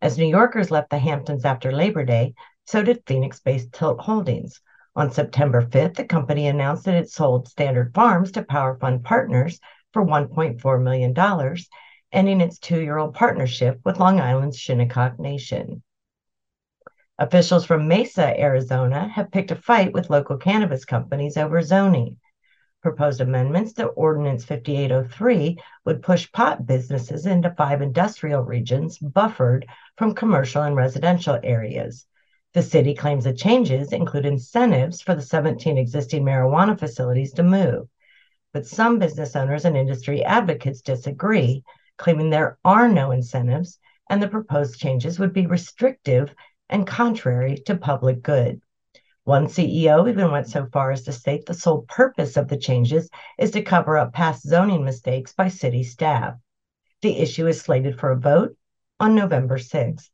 As 0.00 0.18
New 0.18 0.26
Yorkers 0.26 0.72
left 0.72 0.90
the 0.90 0.98
Hamptons 0.98 1.44
after 1.44 1.70
Labor 1.70 2.04
Day, 2.04 2.34
so 2.64 2.82
did 2.82 3.04
Phoenix 3.06 3.38
based 3.38 3.72
Tilt 3.72 4.00
Holdings. 4.00 4.60
On 4.96 5.12
September 5.12 5.62
5th, 5.62 5.94
the 5.94 6.04
company 6.04 6.48
announced 6.48 6.86
that 6.86 6.96
it 6.96 7.08
sold 7.08 7.46
Standard 7.46 7.94
Farms 7.94 8.32
to 8.32 8.42
Power 8.42 8.76
Fund 8.80 9.04
Partners 9.04 9.60
for 9.92 10.04
$1.4 10.04 10.82
million 10.82 11.56
ending 12.10 12.40
its 12.40 12.58
two 12.58 12.80
year 12.80 12.98
old 12.98 13.14
partnership 13.14 13.78
with 13.84 14.00
Long 14.00 14.18
Island's 14.18 14.58
Shinnecock 14.58 15.20
Nation. 15.20 15.84
Officials 17.16 17.64
from 17.64 17.86
Mesa, 17.86 18.36
Arizona 18.40 19.06
have 19.06 19.30
picked 19.30 19.52
a 19.52 19.54
fight 19.54 19.92
with 19.92 20.10
local 20.10 20.36
cannabis 20.36 20.84
companies 20.84 21.36
over 21.36 21.62
zoning. 21.62 22.16
Proposed 22.82 23.20
amendments 23.20 23.74
to 23.74 23.86
Ordinance 23.86 24.44
5803 24.44 25.56
would 25.84 26.02
push 26.02 26.30
pot 26.32 26.66
businesses 26.66 27.26
into 27.26 27.54
five 27.54 27.80
industrial 27.80 28.42
regions 28.42 28.98
buffered 28.98 29.66
from 29.96 30.16
commercial 30.16 30.62
and 30.62 30.74
residential 30.74 31.38
areas. 31.44 32.06
The 32.54 32.62
city 32.62 32.94
claims 32.94 33.22
the 33.22 33.32
changes 33.32 33.92
include 33.92 34.26
incentives 34.26 35.00
for 35.00 35.14
the 35.14 35.22
17 35.22 35.78
existing 35.78 36.24
marijuana 36.24 36.76
facilities 36.76 37.32
to 37.34 37.44
move. 37.44 37.88
But 38.52 38.66
some 38.66 38.98
business 38.98 39.36
owners 39.36 39.64
and 39.64 39.76
industry 39.76 40.24
advocates 40.24 40.82
disagree, 40.82 41.62
claiming 41.96 42.30
there 42.30 42.58
are 42.64 42.88
no 42.88 43.12
incentives 43.12 43.78
and 44.10 44.20
the 44.20 44.26
proposed 44.26 44.80
changes 44.80 45.20
would 45.20 45.32
be 45.32 45.46
restrictive 45.46 46.34
and 46.68 46.84
contrary 46.84 47.58
to 47.66 47.76
public 47.76 48.22
good. 48.22 48.60
One 49.24 49.46
CEO 49.46 50.08
even 50.08 50.30
went 50.32 50.48
so 50.48 50.66
far 50.66 50.90
as 50.90 51.02
to 51.02 51.12
state 51.12 51.46
the 51.46 51.54
sole 51.54 51.82
purpose 51.88 52.36
of 52.36 52.48
the 52.48 52.56
changes 52.56 53.08
is 53.38 53.52
to 53.52 53.62
cover 53.62 53.96
up 53.96 54.12
past 54.12 54.42
zoning 54.42 54.84
mistakes 54.84 55.32
by 55.32 55.48
city 55.48 55.84
staff. 55.84 56.34
The 57.02 57.18
issue 57.18 57.46
is 57.46 57.60
slated 57.60 57.98
for 57.98 58.10
a 58.10 58.18
vote 58.18 58.56
on 58.98 59.14
November 59.14 59.58
6th. 59.58 60.10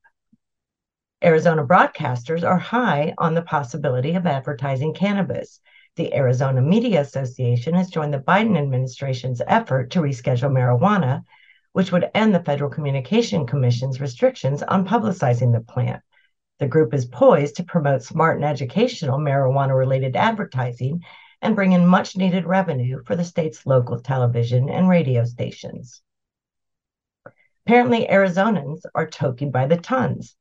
Arizona 1.25 1.67
broadcasters 1.67 2.45
are 2.45 2.59
high 2.59 3.15
on 3.19 3.35
the 3.35 3.43
possibility 3.43 4.15
of 4.15 4.27
advertising 4.27 4.95
cannabis. 4.95 5.61
The 5.97 6.15
Arizona 6.15 6.61
Media 6.61 7.01
Association 7.01 7.75
has 7.75 7.91
joined 7.91 8.13
the 8.13 8.19
Biden 8.19 8.59
administration's 8.59 9.43
effort 9.47 9.91
to 9.93 10.01
reschedule 10.01 10.53
marijuana 10.53 11.25
which 11.73 11.93
would 11.93 12.11
end 12.15 12.35
the 12.35 12.43
Federal 12.43 12.71
Communication 12.71 13.47
Commission's 13.47 14.01
restrictions 14.01 14.63
on 14.63 14.87
publicizing 14.87 15.53
the 15.53 15.61
plant. 15.61 16.03
The 16.59 16.69
group 16.69 16.93
is 16.93 17.07
poised 17.07 17.57
to 17.57 17.65
promote 17.65 18.03
smart 18.03 18.37
and 18.37 18.45
educational 18.45 19.19
marijuana 19.19 19.77
related 19.77 20.17
advertising 20.17 21.05
and 21.41 21.55
bring 21.55 21.73
in 21.73 21.87
much 21.87 22.17
needed 22.17 22.47
revenue 22.47 23.03
for 23.05 23.15
the 23.15 23.25
state's 23.25 23.65
local 23.65 24.01
television 24.01 24.69
and 24.69 24.89
radio 24.89 25.25
stations. 25.25 26.03
Apparently, 27.65 28.07
Arizonans 28.07 28.83
are 28.95 29.07
toking 29.07 29.53
by 29.53 29.67
the 29.67 29.77
tons. 29.77 30.37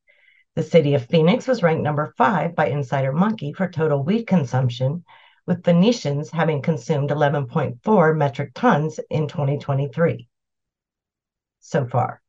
The 0.56 0.64
city 0.64 0.96
of 0.96 1.06
Phoenix 1.06 1.48
was 1.48 1.62
ranked 1.62 1.84
number 1.84 2.14
five 2.18 2.56
by 2.56 2.68
Insider 2.68 3.12
Monkey 3.12 3.54
for 3.54 3.70
total 3.70 4.04
weed 4.04 4.24
consumption, 4.26 5.06
with 5.46 5.64
Phoenicians 5.64 6.32
having 6.32 6.62
consumed 6.62 7.12
11.4 7.12 8.18
metric 8.18 8.52
tons 8.56 9.00
in 9.10 9.28
2023 9.28 10.28
so 11.60 11.86
far. 11.86 12.22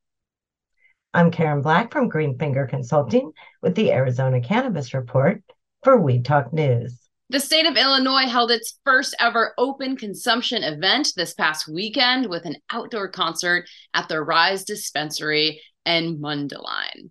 I'm 1.14 1.31
Karen 1.31 1.62
Black 1.62 1.90
from 1.90 2.11
Greenfinger 2.11 2.68
Consulting 2.68 3.33
with 3.62 3.75
the 3.75 3.92
Arizona 3.92 4.42
Cannabis 4.42 4.92
Report 4.92 5.42
for 5.83 5.99
Weed 5.99 6.27
Talk 6.27 6.53
News. 6.53 7.09
The 7.31 7.40
state 7.40 7.64
of 7.64 7.79
Illinois 7.79 8.29
held 8.29 8.51
its 8.51 8.79
first 8.85 9.16
ever 9.18 9.55
open 9.57 9.97
consumption 9.97 10.62
event 10.62 11.12
this 11.16 11.33
past 11.33 11.66
weekend 11.66 12.29
with 12.29 12.44
an 12.44 12.57
outdoor 12.71 13.09
concert 13.09 13.66
at 13.94 14.09
the 14.09 14.21
Rise 14.21 14.64
Dispensary 14.64 15.62
in 15.87 16.18
Mundelein. 16.18 17.11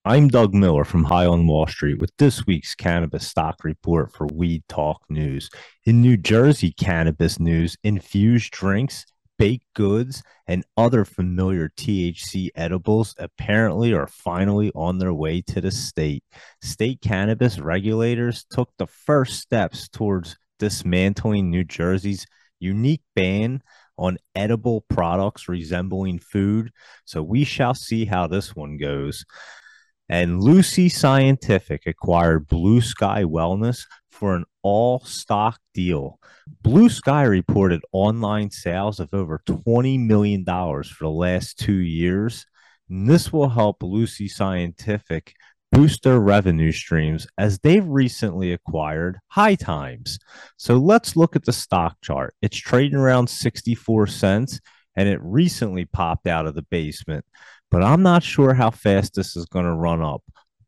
I'm 0.04 0.30
Doug 0.30 0.56
Miller 0.56 0.84
from 0.84 1.04
High 1.04 1.28
on 1.28 1.46
Wall 1.46 1.68
Street 1.68 2.00
with 2.02 2.12
this 2.18 2.48
week's 2.48 2.74
cannabis 2.74 3.28
stock 3.28 3.64
report 3.64 4.12
for 4.12 4.26
Weed 4.34 4.64
Talk 4.68 5.04
News. 5.08 5.52
In 5.86 6.02
New 6.02 6.18
Jersey 6.18 6.72
cannabis 6.72 7.40
news, 7.40 7.78
infused 7.84 8.50
drinks 8.50 9.06
baked 9.42 9.74
goods, 9.74 10.22
and 10.46 10.64
other 10.78 11.04
familiar 11.04 11.68
THC 11.68 12.50
edibles 12.54 13.16
apparently 13.18 13.92
are 13.92 14.06
finally 14.06 14.72
on 14.76 15.00
their 15.00 15.16
way 15.16 15.42
to 15.42 15.60
the 15.60 15.72
state. 15.72 16.24
State 16.62 17.02
cannabis 17.02 17.58
regulators 17.58 18.46
took 18.52 18.70
the 18.78 18.86
first 18.86 19.40
steps 19.40 19.90
towards 19.90 20.38
dismantling 20.60 21.50
New 21.50 21.64
Jersey's 21.64 22.28
unique 22.60 23.02
ban 23.16 23.64
on 23.98 24.20
edible 24.36 24.86
products 24.90 25.50
resembling 25.50 26.20
food. 26.20 26.72
So 27.06 27.24
we 27.24 27.44
shall 27.44 27.74
see 27.74 28.06
how 28.06 28.28
this 28.28 28.56
one 28.56 28.78
goes. 28.78 29.26
And 30.08 30.40
Lucy 30.44 30.88
Scientific 30.88 31.88
acquired 31.88 32.46
Blue 32.46 32.80
Sky 32.80 33.24
Wellness 33.24 33.86
for 34.12 34.36
an 34.36 34.46
all 34.62 35.00
stock 35.00 35.60
deal. 35.74 36.20
Blue 36.62 36.90
Sky 36.90 37.24
reported 37.24 37.82
online 37.92 38.52
sales 38.52 39.00
of 39.00 39.10
over 39.14 39.42
$20 39.48 40.00
million 40.06 40.46
for 40.46 40.84
the 41.02 41.10
last 41.10 41.58
two 41.58 41.80
years. 41.80 42.46
And 42.90 43.10
this 43.10 43.32
will 43.32 43.50
help 43.50 43.82
Lucy 43.82 44.28
Scientific 44.28 45.34
boost 45.72 46.04
their 46.04 46.20
revenue 46.20 46.72
streams 46.72 47.26
as 47.38 47.60
they've 47.60 47.88
recently 47.88 48.52
acquired 48.52 49.18
High 49.28 49.56
Times. 49.56 50.20
So 50.58 50.76
let's 50.76 51.16
look 51.16 51.36
at 51.36 51.46
the 51.46 51.54
stock 51.54 51.96
chart. 52.02 52.36
It's 52.42 52.58
trading 52.58 52.98
around 52.98 53.30
64 53.30 54.08
cents 54.08 54.60
and 54.96 55.08
it 55.08 55.20
recently 55.24 55.86
popped 55.86 56.28
out 56.28 56.46
of 56.46 56.56
the 56.56 56.64
basement, 56.64 57.26
but 57.70 57.82
I'm 57.82 58.04
not 58.04 58.24
sure 58.24 58.54
how 58.54 58.72
fast 58.72 59.16
this 59.16 59.38
is 59.38 59.46
going 59.46 59.66
to 59.66 59.74
run 59.74 60.02
up. 60.02 60.22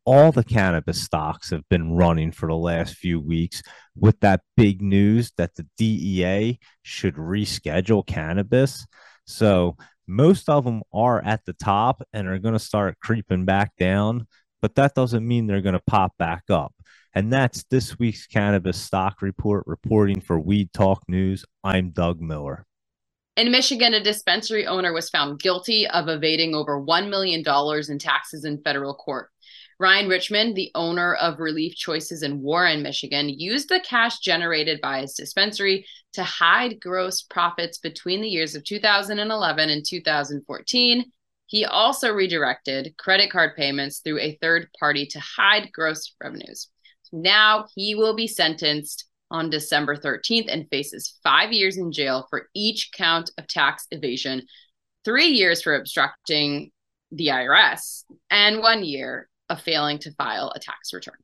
All 0.06 0.32
the 0.32 0.44
cannabis 0.44 1.02
stocks 1.02 1.50
have 1.50 1.68
been 1.68 1.92
running 1.92 2.32
for 2.32 2.48
the 2.48 2.56
last 2.56 2.96
few 2.96 3.20
weeks 3.20 3.62
with 3.96 4.20
that 4.20 4.42
big 4.56 4.82
news 4.82 5.32
that 5.38 5.54
the 5.54 5.66
DEA 5.78 6.58
should 6.82 7.14
reschedule 7.14 8.06
cannabis. 8.06 8.86
So 9.26 9.76
most 10.06 10.50
of 10.50 10.64
them 10.64 10.82
are 10.92 11.24
at 11.24 11.44
the 11.46 11.54
top 11.54 12.02
and 12.12 12.28
are 12.28 12.38
going 12.38 12.52
to 12.52 12.58
start 12.58 12.98
creeping 13.00 13.46
back 13.46 13.72
down 13.78 14.26
but 14.64 14.76
that 14.76 14.94
doesn't 14.94 15.28
mean 15.28 15.46
they're 15.46 15.60
going 15.60 15.74
to 15.74 15.82
pop 15.86 16.16
back 16.16 16.44
up. 16.48 16.74
And 17.12 17.30
that's 17.30 17.64
this 17.64 17.98
week's 17.98 18.26
cannabis 18.26 18.80
stock 18.80 19.20
report 19.20 19.64
reporting 19.66 20.22
for 20.22 20.40
Weed 20.40 20.72
Talk 20.72 21.02
News. 21.06 21.44
I'm 21.62 21.90
Doug 21.90 22.22
Miller. 22.22 22.64
In 23.36 23.50
Michigan, 23.50 23.92
a 23.92 24.02
dispensary 24.02 24.66
owner 24.66 24.94
was 24.94 25.10
found 25.10 25.38
guilty 25.38 25.86
of 25.86 26.08
evading 26.08 26.54
over 26.54 26.80
$1 26.80 27.10
million 27.10 27.44
in 27.90 27.98
taxes 27.98 28.46
in 28.46 28.62
federal 28.62 28.94
court. 28.94 29.28
Ryan 29.80 30.08
Richmond, 30.08 30.54
the 30.54 30.70
owner 30.74 31.14
of 31.14 31.40
Relief 31.40 31.74
Choices 31.74 32.22
in 32.22 32.40
Warren, 32.40 32.82
Michigan, 32.82 33.28
used 33.28 33.68
the 33.68 33.80
cash 33.80 34.18
generated 34.20 34.80
by 34.80 35.00
his 35.00 35.14
dispensary 35.14 35.86
to 36.12 36.22
hide 36.22 36.80
gross 36.80 37.22
profits 37.22 37.78
between 37.78 38.20
the 38.20 38.28
years 38.28 38.54
of 38.54 38.64
2011 38.64 39.70
and 39.70 39.84
2014 39.84 41.04
he 41.46 41.64
also 41.64 42.10
redirected 42.10 42.94
credit 42.96 43.30
card 43.30 43.54
payments 43.56 44.00
through 44.00 44.18
a 44.18 44.36
third 44.40 44.68
party 44.78 45.06
to 45.06 45.20
hide 45.20 45.70
gross 45.72 46.14
revenues. 46.22 46.68
Now 47.12 47.66
he 47.74 47.94
will 47.94 48.16
be 48.16 48.26
sentenced 48.26 49.04
on 49.30 49.50
December 49.50 49.96
13th 49.96 50.46
and 50.48 50.68
faces 50.70 51.18
five 51.22 51.52
years 51.52 51.76
in 51.76 51.92
jail 51.92 52.26
for 52.30 52.48
each 52.54 52.90
count 52.92 53.30
of 53.38 53.46
tax 53.46 53.86
evasion, 53.90 54.46
three 55.04 55.28
years 55.28 55.62
for 55.62 55.74
obstructing 55.74 56.70
the 57.12 57.28
IRS, 57.28 58.04
and 58.30 58.60
one 58.60 58.84
year 58.84 59.28
of 59.50 59.60
failing 59.60 59.98
to 60.00 60.10
file 60.12 60.52
a 60.54 60.58
tax 60.58 60.92
return. 60.92 61.14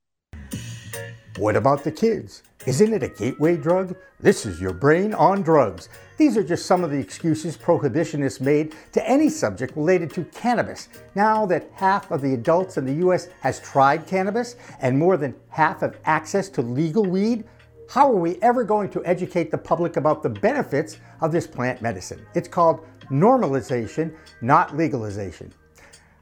What 1.39 1.57
about 1.57 1.85
the 1.85 1.93
kids? 1.93 2.43
Isn't 2.67 2.93
it 2.93 3.03
a 3.03 3.09
gateway 3.09 3.57
drug? 3.57 3.97
This 4.19 4.45
is 4.45 4.61
your 4.61 4.75
brain 4.75 5.15
on 5.15 5.41
drugs. 5.41 5.89
These 6.19 6.37
are 6.37 6.43
just 6.43 6.67
some 6.67 6.85
of 6.85 6.91
the 6.91 6.99
excuses 6.99 7.57
prohibitionists 7.57 8.41
made 8.41 8.75
to 8.93 9.09
any 9.09 9.31
subject 9.31 9.75
related 9.77 10.11
to 10.15 10.25
cannabis. 10.25 10.89
Now 11.15 11.47
that 11.47 11.71
half 11.73 12.11
of 12.11 12.21
the 12.21 12.35
adults 12.35 12.77
in 12.77 12.85
the 12.85 13.07
US 13.07 13.29
has 13.41 13.61
tried 13.61 14.07
cannabis 14.07 14.57
and 14.81 14.99
more 14.99 15.17
than 15.17 15.35
half 15.49 15.81
have 15.81 15.99
access 16.05 16.51
to 16.51 16.63
legal 16.63 17.07
weed, 17.07 17.45
how 17.89 18.13
are 18.13 18.17
we 18.17 18.37
ever 18.43 18.63
going 18.63 18.91
to 18.91 19.05
educate 19.07 19.51
the 19.51 19.59
public 19.59 19.97
about 19.97 20.23
the 20.23 20.29
benefits 20.29 20.99
of 21.23 21.33
this 21.33 21.47
plant 21.47 21.81
medicine? 21.81 22.27
It's 22.35 22.49
called 22.49 22.87
normalization, 23.11 24.15
not 24.43 24.77
legalization. 24.77 25.55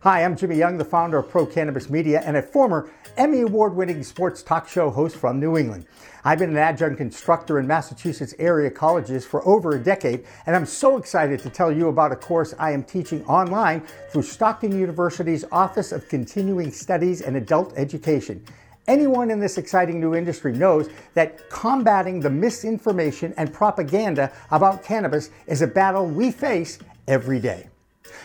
Hi, 0.03 0.23
I'm 0.23 0.37
Jimmy 0.37 0.55
Young, 0.55 0.79
the 0.79 0.85
founder 0.85 1.19
of 1.19 1.29
Pro 1.29 1.45
Cannabis 1.45 1.91
Media 1.91 2.23
and 2.25 2.37
a 2.37 2.43
former 2.43 2.89
Emmy 3.17 3.41
Award 3.41 3.75
winning 3.75 4.05
sports 4.05 4.45
talk 4.45 4.69
show 4.69 4.91
host 4.91 5.17
from 5.17 5.41
New 5.41 5.59
England. 5.59 5.87
I've 6.25 6.39
been 6.39 6.51
an 6.51 6.57
adjunct 6.57 7.01
instructor 7.01 7.59
in 7.59 7.67
Massachusetts 7.67 8.33
area 8.39 8.71
colleges 8.71 9.27
for 9.27 9.45
over 9.45 9.75
a 9.75 9.79
decade, 9.83 10.25
and 10.47 10.55
I'm 10.55 10.67
so 10.67 10.99
excited 10.99 11.41
to 11.41 11.51
tell 11.51 11.73
you 11.73 11.89
about 11.89 12.13
a 12.13 12.17
course 12.17 12.55
I 12.61 12.71
am 12.71 12.85
teaching 12.85 13.25
online 13.27 13.83
through 14.13 14.23
Stockton 14.23 14.71
University's 14.71 15.45
Office 15.51 15.91
of 15.91 16.09
Continuing 16.09 16.71
Studies 16.71 17.23
and 17.23 17.37
Adult 17.37 17.77
Education. 17.77 18.45
Anyone 18.87 19.33
in 19.33 19.41
this 19.41 19.59
exciting 19.59 19.99
new 19.99 20.15
industry 20.15 20.53
knows 20.53 20.89
that 21.15 21.51
combating 21.51 22.21
the 22.21 22.31
misinformation 22.31 23.35
and 23.37 23.53
propaganda 23.53 24.31
about 24.53 24.85
cannabis 24.85 25.31
is 25.49 25.61
a 25.61 25.67
battle 25.67 26.07
we 26.07 26.31
face 26.31 26.79
every 27.09 27.41
day. 27.41 27.69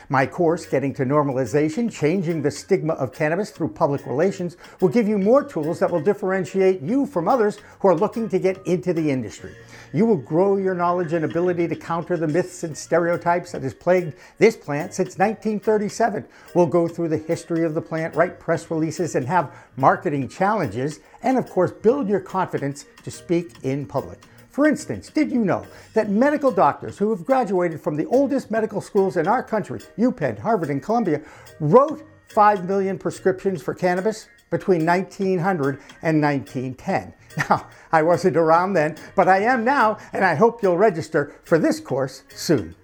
My 0.10 0.26
course, 0.26 0.66
Getting 0.66 0.94
to 0.96 1.06
Normalization 1.06 1.92
Changing 1.92 2.42
the 2.42 2.52
Stigma 2.52 2.94
of 2.94 3.14
Cannabis 3.14 3.52
Through 3.52 3.70
Public 3.70 4.06
Relations, 4.06 4.58
will 4.82 4.90
give 4.90 5.08
you 5.08 5.18
more 5.18 5.44
tools 5.44 5.80
that 5.80 5.92
will 5.92 6.02
differentiate 6.02 6.82
you 6.82 7.06
from 7.06 7.28
others 7.28 7.60
who 7.80 7.88
are 7.88 7.96
looking 7.96 8.30
to 8.30 8.40
get 8.40 8.66
into 8.66 8.94
the 8.94 9.10
industry. 9.10 9.56
You 9.94 10.06
will 10.06 10.18
grow 10.18 10.58
your 10.58 10.74
knowledge 10.74 11.14
and 11.14 11.24
ability 11.24 11.68
to 11.68 11.76
counter 11.76 12.18
the 12.18 12.28
myths 12.28 12.64
and 12.64 12.76
stereotypes 12.76 13.52
that 13.52 13.62
has 13.62 13.74
plagued 13.74 14.16
this 14.40 14.58
plant 14.58 14.94
since 14.94 15.18
1937. 15.20 16.26
We'll 16.56 16.66
go 16.66 16.88
through 16.88 17.10
the 17.10 17.18
history 17.18 17.64
of 17.64 17.76
the 17.76 17.82
plant, 17.82 18.16
write 18.16 18.40
press 18.40 18.72
releases, 18.72 19.16
and 19.16 19.28
have 19.28 19.56
marketing 19.78 20.30
challenges, 20.30 21.00
and 21.22 21.38
of 21.38 21.50
course, 21.50 21.72
build 21.72 22.10
your 22.10 22.20
confidence 22.20 22.86
to 23.04 23.12
speak 23.12 23.64
in 23.64 23.86
public. 23.86 24.20
For 24.54 24.68
instance, 24.68 25.10
did 25.10 25.32
you 25.32 25.44
know 25.44 25.66
that 25.96 26.12
medical 26.12 26.52
doctors 26.52 27.00
who 27.00 27.10
have 27.10 27.26
graduated 27.26 27.82
from 27.82 27.98
the 27.98 28.06
oldest 28.06 28.52
medical 28.52 28.82
schools 28.82 29.18
in 29.18 29.28
our 29.28 29.42
country, 29.42 29.80
UPenn, 29.98 30.38
Harvard, 30.38 30.70
and 30.70 30.82
Columbia, 30.82 31.22
wrote 31.60 32.06
5 32.28 32.68
million 32.68 33.00
prescriptions 33.00 33.64
for 33.64 33.74
cannabis 33.74 34.28
between 34.52 34.86
1900 34.86 35.80
and 36.04 36.22
1910? 36.22 37.14
Now, 37.50 37.68
I 37.92 38.04
wasn't 38.04 38.38
around 38.38 38.74
then, 38.74 38.96
but 39.16 39.28
I 39.28 39.40
am 39.40 39.66
now, 39.66 39.98
and 40.14 40.24
I 40.24 40.36
hope 40.36 40.62
you'll 40.62 40.78
register 40.78 41.34
for 41.46 41.58
this 41.58 41.80
course 41.80 42.22
soon. 42.30 42.76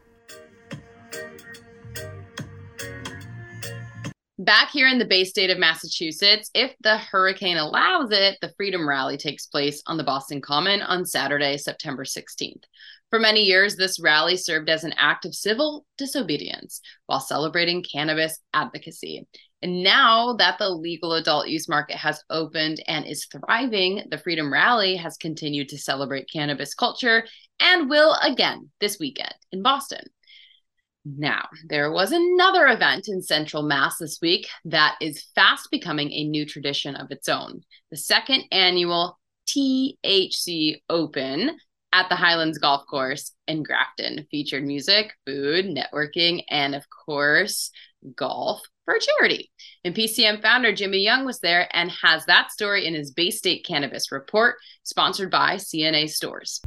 Back 4.39 4.71
here 4.71 4.88
in 4.88 4.99
the 4.99 5.06
Bay 5.06 5.25
State 5.25 5.49
of 5.49 5.60
Massachusetts, 5.60 6.49
if 6.54 6.73
the 6.80 6.97
hurricane 6.97 7.58
allows 7.58 8.10
it, 8.12 8.38
the 8.39 8.54
Freedom 8.56 8.88
Rally 8.88 9.17
takes 9.17 9.47
place 9.47 9.84
on 9.86 9.97
the 9.97 10.04
Boston 10.06 10.39
Common 10.39 10.82
on 10.82 11.06
Saturday, 11.06 11.58
September 11.58 12.06
16th. 12.06 12.63
For 13.10 13.19
many 13.19 13.41
years, 13.41 13.75
this 13.75 13.99
rally 13.99 14.38
served 14.38 14.69
as 14.69 14.86
an 14.86 14.93
act 14.95 15.25
of 15.25 15.36
civil 15.36 15.86
disobedience 15.97 16.80
while 17.08 17.19
celebrating 17.19 17.84
cannabis 17.84 18.39
advocacy. 18.54 19.28
And 19.62 19.84
now 19.84 20.36
that 20.38 20.58
the 20.58 20.69
legal 20.69 21.15
adult 21.15 21.49
use 21.49 21.67
market 21.67 21.97
has 21.97 22.23
opened 22.30 22.82
and 22.88 23.06
is 23.06 23.25
thriving, 23.25 24.06
the 24.10 24.19
Freedom 24.19 24.54
Rally 24.54 24.95
has 24.95 25.17
continued 25.17 25.67
to 25.67 25.78
celebrate 25.78 26.32
cannabis 26.32 26.73
culture 26.73 27.25
and 27.60 27.89
will 27.89 28.15
again 28.21 28.69
this 28.80 28.99
weekend 28.99 29.36
in 29.52 29.63
Boston. 29.63 30.06
Now, 31.06 31.48
there 31.68 31.92
was 31.92 32.12
another 32.12 32.68
event 32.68 33.08
in 33.08 33.22
Central 33.22 33.64
Mass 33.64 33.98
this 33.98 34.20
week 34.22 34.48
that 34.66 34.96
is 35.02 35.26
fast 35.34 35.70
becoming 35.72 36.12
a 36.12 36.26
new 36.26 36.46
tradition 36.46 36.96
of 36.96 37.12
its 37.12 37.30
own 37.30 37.62
the 37.90 37.98
second 37.98 38.44
annual 38.52 39.18
TEEHC 39.50 40.82
Open 40.90 41.58
at 41.92 42.10
the 42.10 42.16
Highfields 42.16 42.60
Golf 42.60 42.86
Course 42.88 43.32
in 43.48 43.64
Grafton. 43.64 44.28
Featured 44.30 44.64
music, 44.64 45.14
food, 45.26 45.66
networking, 45.66 46.44
and 46.50 46.76
of 46.76 46.86
course, 46.90 47.72
golf 48.16 48.62
for 48.86 49.00
charity. 49.00 49.52
And 49.84 49.96
PCM 49.96 50.42
founder 50.42 50.74
Jimmy 50.74 51.00
Young 51.00 51.26
was 51.26 51.40
there 51.40 51.68
and 51.76 51.92
has 52.04 52.26
that 52.26 52.52
story 52.52 52.86
in 52.86 52.94
his 52.94 53.12
Bay 53.12 53.32
State 53.32 53.66
Cannabis 53.66 54.12
Report, 54.12 54.56
sponsored 54.84 55.32
by 55.32 55.56
CNA 55.56 56.10
Stores. 56.10 56.62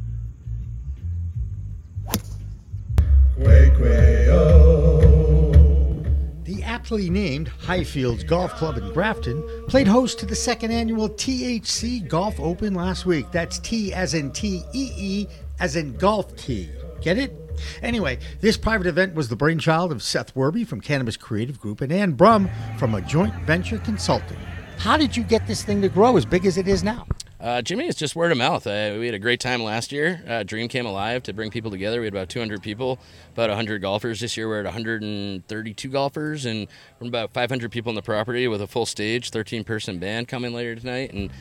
The 6.43 6.61
aptly 6.63 7.09
named 7.09 7.49
Highfields 7.65 8.27
Golf 8.27 8.53
Club 8.55 8.77
in 8.77 8.91
Grafton 8.93 9.43
played 9.67 9.87
host 9.87 10.19
to 10.19 10.25
the 10.25 10.35
second 10.35 10.71
annual 10.71 11.09
TEEHC 11.09 12.07
Golf 12.07 12.39
Open 12.39 12.75
last 12.75 13.05
week. 13.07 13.25
That's 13.31 13.57
T 13.59 13.91
as 13.93 14.13
in 14.13 14.31
T 14.31 14.63
E 14.73 14.91
E 14.95 15.27
as 15.59 15.75
in 15.75 15.95
golf 15.97 16.35
T. 16.35 16.69
Get 17.01 17.17
it? 17.17 17.33
Anyway, 17.81 18.19
this 18.39 18.57
private 18.57 18.87
event 18.87 19.15
was 19.15 19.29
the 19.29 19.35
brainchild 19.35 19.91
of 19.91 20.03
Seth 20.03 20.35
Werby 20.35 20.65
from 20.65 20.81
Cannabis 20.81 21.17
Creative 21.17 21.59
Group 21.59 21.81
and 21.81 21.91
Ann 21.91 22.11
Brum 22.11 22.49
from 22.77 22.93
a 22.93 23.01
joint 23.01 23.33
venture 23.45 23.79
consulting. 23.79 24.37
How 24.77 24.95
did 24.97 25.17
you 25.17 25.23
get 25.23 25.47
this 25.47 25.63
thing 25.63 25.81
to 25.81 25.89
grow 25.89 26.17
as 26.17 26.25
big 26.25 26.45
as 26.45 26.57
it 26.57 26.67
is 26.67 26.83
now? 26.83 27.07
Uh, 27.43 27.61
Jimmy, 27.61 27.85
it's 27.87 27.99
just 27.99 28.15
word 28.15 28.31
of 28.31 28.37
mouth. 28.37 28.65
Uh, 28.65 28.95
we 28.97 29.05
had 29.05 29.13
a 29.13 29.19
great 29.19 29.41
time 29.41 29.61
last 29.61 29.91
year. 29.91 30.23
Uh, 30.25 30.43
Dream 30.43 30.69
came 30.69 30.85
alive 30.85 31.23
to 31.23 31.33
bring 31.33 31.51
people 31.51 31.69
together. 31.69 31.99
We 31.99 32.05
had 32.05 32.13
about 32.13 32.29
200 32.29 32.63
people, 32.63 32.99
about 33.33 33.49
100 33.49 33.81
golfers. 33.81 34.21
This 34.21 34.37
year 34.37 34.47
we're 34.47 34.59
at 34.59 34.65
132 34.65 35.89
golfers, 35.89 36.45
and 36.45 36.69
we're 37.01 37.09
about 37.09 37.33
500 37.33 37.69
people 37.69 37.89
on 37.89 37.95
the 37.95 38.01
property 38.01 38.47
with 38.47 38.61
a 38.61 38.67
full 38.67 38.85
stage, 38.85 39.29
13 39.29 39.65
person 39.65 39.99
band 39.99 40.29
coming 40.29 40.53
later 40.53 40.73
tonight, 40.73 41.11
and 41.11 41.31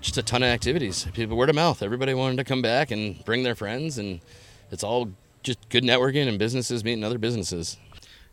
just 0.00 0.18
a 0.18 0.22
ton 0.24 0.42
of 0.42 0.48
activities. 0.48 1.06
People 1.14 1.36
word 1.36 1.48
of 1.48 1.54
mouth. 1.54 1.80
Everybody 1.80 2.12
wanted 2.12 2.38
to 2.38 2.44
come 2.44 2.60
back 2.60 2.90
and 2.90 3.24
bring 3.24 3.44
their 3.44 3.54
friends, 3.54 3.98
and 3.98 4.18
it's 4.72 4.82
all 4.82 5.12
just 5.44 5.68
good 5.68 5.84
networking 5.84 6.26
and 6.26 6.40
businesses 6.40 6.82
meeting 6.82 7.04
other 7.04 7.18
businesses. 7.18 7.76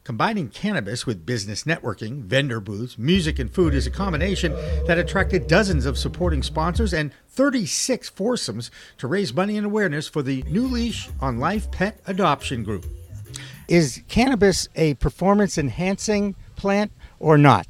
Combining 0.04 0.50
cannabis 0.50 1.06
with 1.06 1.26
business 1.26 1.64
networking, 1.64 2.24
vendor 2.24 2.60
booths, 2.60 2.98
music, 2.98 3.40
and 3.40 3.50
food 3.50 3.74
is 3.74 3.88
a 3.88 3.92
combination 3.92 4.52
that 4.86 4.98
attracted 4.98 5.48
dozens 5.48 5.86
of 5.86 5.98
supporting 5.98 6.44
sponsors 6.44 6.94
and 6.94 7.14
36 7.30 8.10
foursomes 8.10 8.70
to 8.98 9.08
raise 9.08 9.34
money 9.34 9.56
and 9.56 9.66
awareness 9.66 10.10
for 10.10 10.22
the 10.22 10.44
New 10.44 10.68
Leash 10.68 11.08
on 11.22 11.40
Life 11.40 11.72
Pet 11.72 12.02
Adoption 12.06 12.66
Group. 12.66 12.86
Is 13.70 14.02
cannabis 14.10 14.68
a 14.76 14.96
performance 14.96 15.58
enhancing 15.58 16.36
plant 16.58 16.92
or 17.18 17.38
not? 17.38 17.66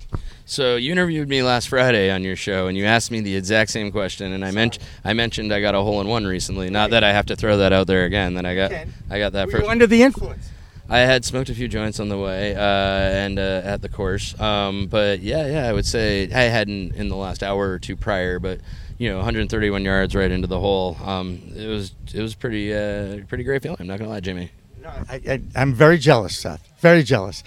So 0.46 0.76
you 0.76 0.92
interviewed 0.92 1.30
me 1.30 1.44
last 1.44 1.70
Friday 1.70 2.10
on 2.10 2.24
your 2.24 2.36
show, 2.36 2.66
and 2.66 2.76
you 2.76 2.86
asked 2.86 3.12
me 3.12 3.22
the 3.22 3.36
exact 3.36 3.70
same 3.70 3.92
question, 3.92 4.34
and 4.34 4.44
I 4.44 4.50
mentioned 4.50 4.84
I 5.06 5.14
mentioned 5.14 5.54
I 5.54 5.62
got 5.62 5.76
a 5.76 5.82
hole 5.82 6.02
in 6.02 6.08
one 6.08 6.26
recently. 6.26 6.72
Not 6.72 6.90
that 6.90 7.04
I 7.04 7.14
have 7.14 7.28
to 7.28 7.36
throw 7.36 7.58
that 7.58 7.74
out 7.74 7.86
there 7.86 8.06
again. 8.06 8.34
That 8.34 8.46
I 8.48 8.56
got 8.56 8.72
I 9.12 9.20
got 9.20 9.34
that 9.34 9.48
Were 9.50 9.64
under 9.66 9.86
the 9.86 10.02
influence? 10.02 10.50
I 10.94 11.00
had 11.00 11.26
smoked 11.26 11.50
a 11.50 11.56
few 11.56 11.68
joints 11.68 12.00
on 12.00 12.08
the 12.08 12.20
way 12.20 12.56
uh, 12.56 12.60
and 12.60 13.40
uh, 13.40 13.62
at 13.64 13.82
the 13.82 13.90
course, 13.90 14.40
um, 14.40 14.86
but 14.86 15.22
yeah, 15.22 15.48
yeah, 15.48 15.68
I 15.68 15.74
would 15.74 15.88
say 15.88 16.32
I 16.32 16.44
hadn't 16.44 16.94
in 16.94 17.10
the 17.10 17.16
last 17.16 17.42
hour 17.42 17.72
or 17.72 17.80
two 17.80 17.96
prior, 17.96 18.38
but 18.38 18.60
you 19.00 19.10
know, 19.10 19.16
131 19.16 19.84
yards 19.84 20.14
right 20.14 20.30
into 20.30 20.46
the 20.46 20.60
hole. 20.60 20.96
Um, 21.04 21.52
it 21.56 21.66
was 21.66 21.96
it 22.14 22.22
was 22.22 22.36
pretty 22.36 22.72
uh, 22.72 23.22
pretty 23.28 23.44
great 23.44 23.64
feeling. 23.64 23.78
I'm 23.80 23.88
not 23.88 23.98
gonna 23.98 24.12
lie, 24.12 24.20
Jimmy. 24.20 24.52
I, 24.86 25.16
I, 25.28 25.42
I'm 25.56 25.74
very 25.74 25.98
jealous, 25.98 26.38
Seth. 26.38 26.70
Very 26.80 27.02
jealous. 27.02 27.44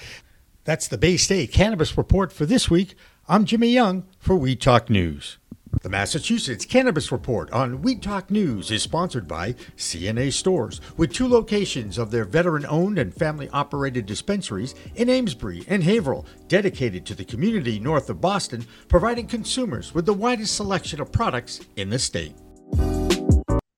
That's 0.65 0.89
the 0.89 0.99
Bay 0.99 1.17
State 1.17 1.53
Cannabis 1.53 1.97
Report 1.97 2.33
for 2.33 2.47
this 2.47 2.69
week. 2.69 2.97
I'm 3.29 3.45
Jimmy 3.45 3.69
Young 3.69 4.09
for 4.19 4.35
Weed 4.35 4.61
Talk 4.61 4.91
News. 4.91 5.39
The 5.83 5.91
Massachusetts 5.91 6.65
Cannabis 6.65 7.13
Report 7.13 7.51
on 7.53 7.83
Weed 7.83 8.03
Talk 8.03 8.31
News 8.31 8.71
is 8.71 8.83
sponsored 8.83 9.29
by 9.29 9.53
CNA 9.77 10.33
Stores, 10.33 10.81
with 10.97 11.13
two 11.13 11.29
locations 11.29 11.99
of 11.99 12.11
their 12.11 12.25
veteran 12.25 12.65
owned 12.67 12.99
and 12.99 13.15
family 13.15 13.49
operated 13.51 14.07
dispensaries 14.07 14.75
in 14.95 15.11
Amesbury 15.11 15.65
and 15.69 15.85
Haverhill, 15.85 16.27
dedicated 16.49 17.05
to 17.07 17.15
the 17.15 17.25
community 17.25 17.79
north 17.79 18.09
of 18.09 18.21
Boston, 18.21 18.67
providing 18.89 19.27
consumers 19.27 19.95
with 19.95 20.07
the 20.07 20.15
widest 20.15 20.57
selection 20.57 21.01
of 21.01 21.13
products 21.13 21.61
in 21.77 21.91
the 21.91 21.99
state. 21.99 22.35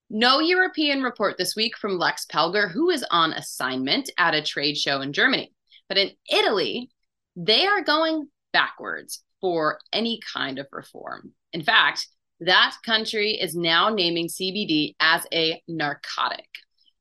No 0.09 0.41
European 0.41 1.03
report 1.03 1.37
this 1.37 1.57
week 1.57 1.77
from 1.77 1.99
Lex 1.99 2.27
Pelger, 2.27 2.71
who 2.71 2.91
is 2.91 3.05
on 3.11 3.33
assignment 3.33 4.09
at 4.19 4.35
a 4.35 4.43
trade 4.43 4.77
show 4.77 5.01
in 5.01 5.13
Germany. 5.13 5.53
But 5.89 5.99
in 5.99 6.13
Italy, 6.31 6.91
they 7.37 7.67
are 7.67 7.83
going 7.83 8.29
backwards 8.53 9.23
for 9.41 9.79
any 9.93 10.21
kind 10.33 10.59
of 10.59 10.67
reform. 10.73 11.33
In 11.53 11.63
fact, 11.63 12.07
that 12.41 12.77
country 12.85 13.33
is 13.33 13.55
now 13.55 13.89
naming 13.89 14.29
CBD 14.29 14.95
as 15.01 15.27
a 15.33 15.61
narcotic. 15.67 16.47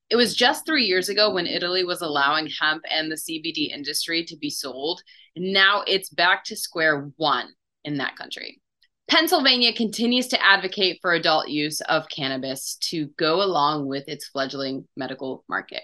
It 0.10 0.15
was 0.15 0.36
just 0.36 0.65
three 0.65 0.86
years 0.86 1.10
ago 1.10 1.33
when 1.33 1.47
Italy 1.47 1.83
was 1.83 2.01
allowing 2.01 2.49
hemp 2.60 2.83
and 2.89 3.12
the 3.12 3.15
CBD 3.15 3.71
industry 3.71 4.23
to 4.25 4.38
be 4.38 4.49
sold. 4.49 5.01
And 5.36 5.53
now 5.53 5.83
it's 5.86 6.10
back 6.10 6.45
to 6.45 6.55
square 6.55 7.12
one 7.17 7.49
in 7.83 7.97
that 7.97 8.15
country. 8.15 8.62
Pennsylvania 9.10 9.73
continues 9.73 10.27
to 10.27 10.43
advocate 10.43 10.99
for 11.01 11.13
adult 11.13 11.47
use 11.47 11.79
of 11.81 12.10
cannabis 12.10 12.75
to 12.89 13.07
go 13.17 13.41
along 13.41 13.88
with 13.88 14.07
its 14.07 14.27
fledgling 14.27 14.86
medical 14.97 15.45
market. 15.47 15.83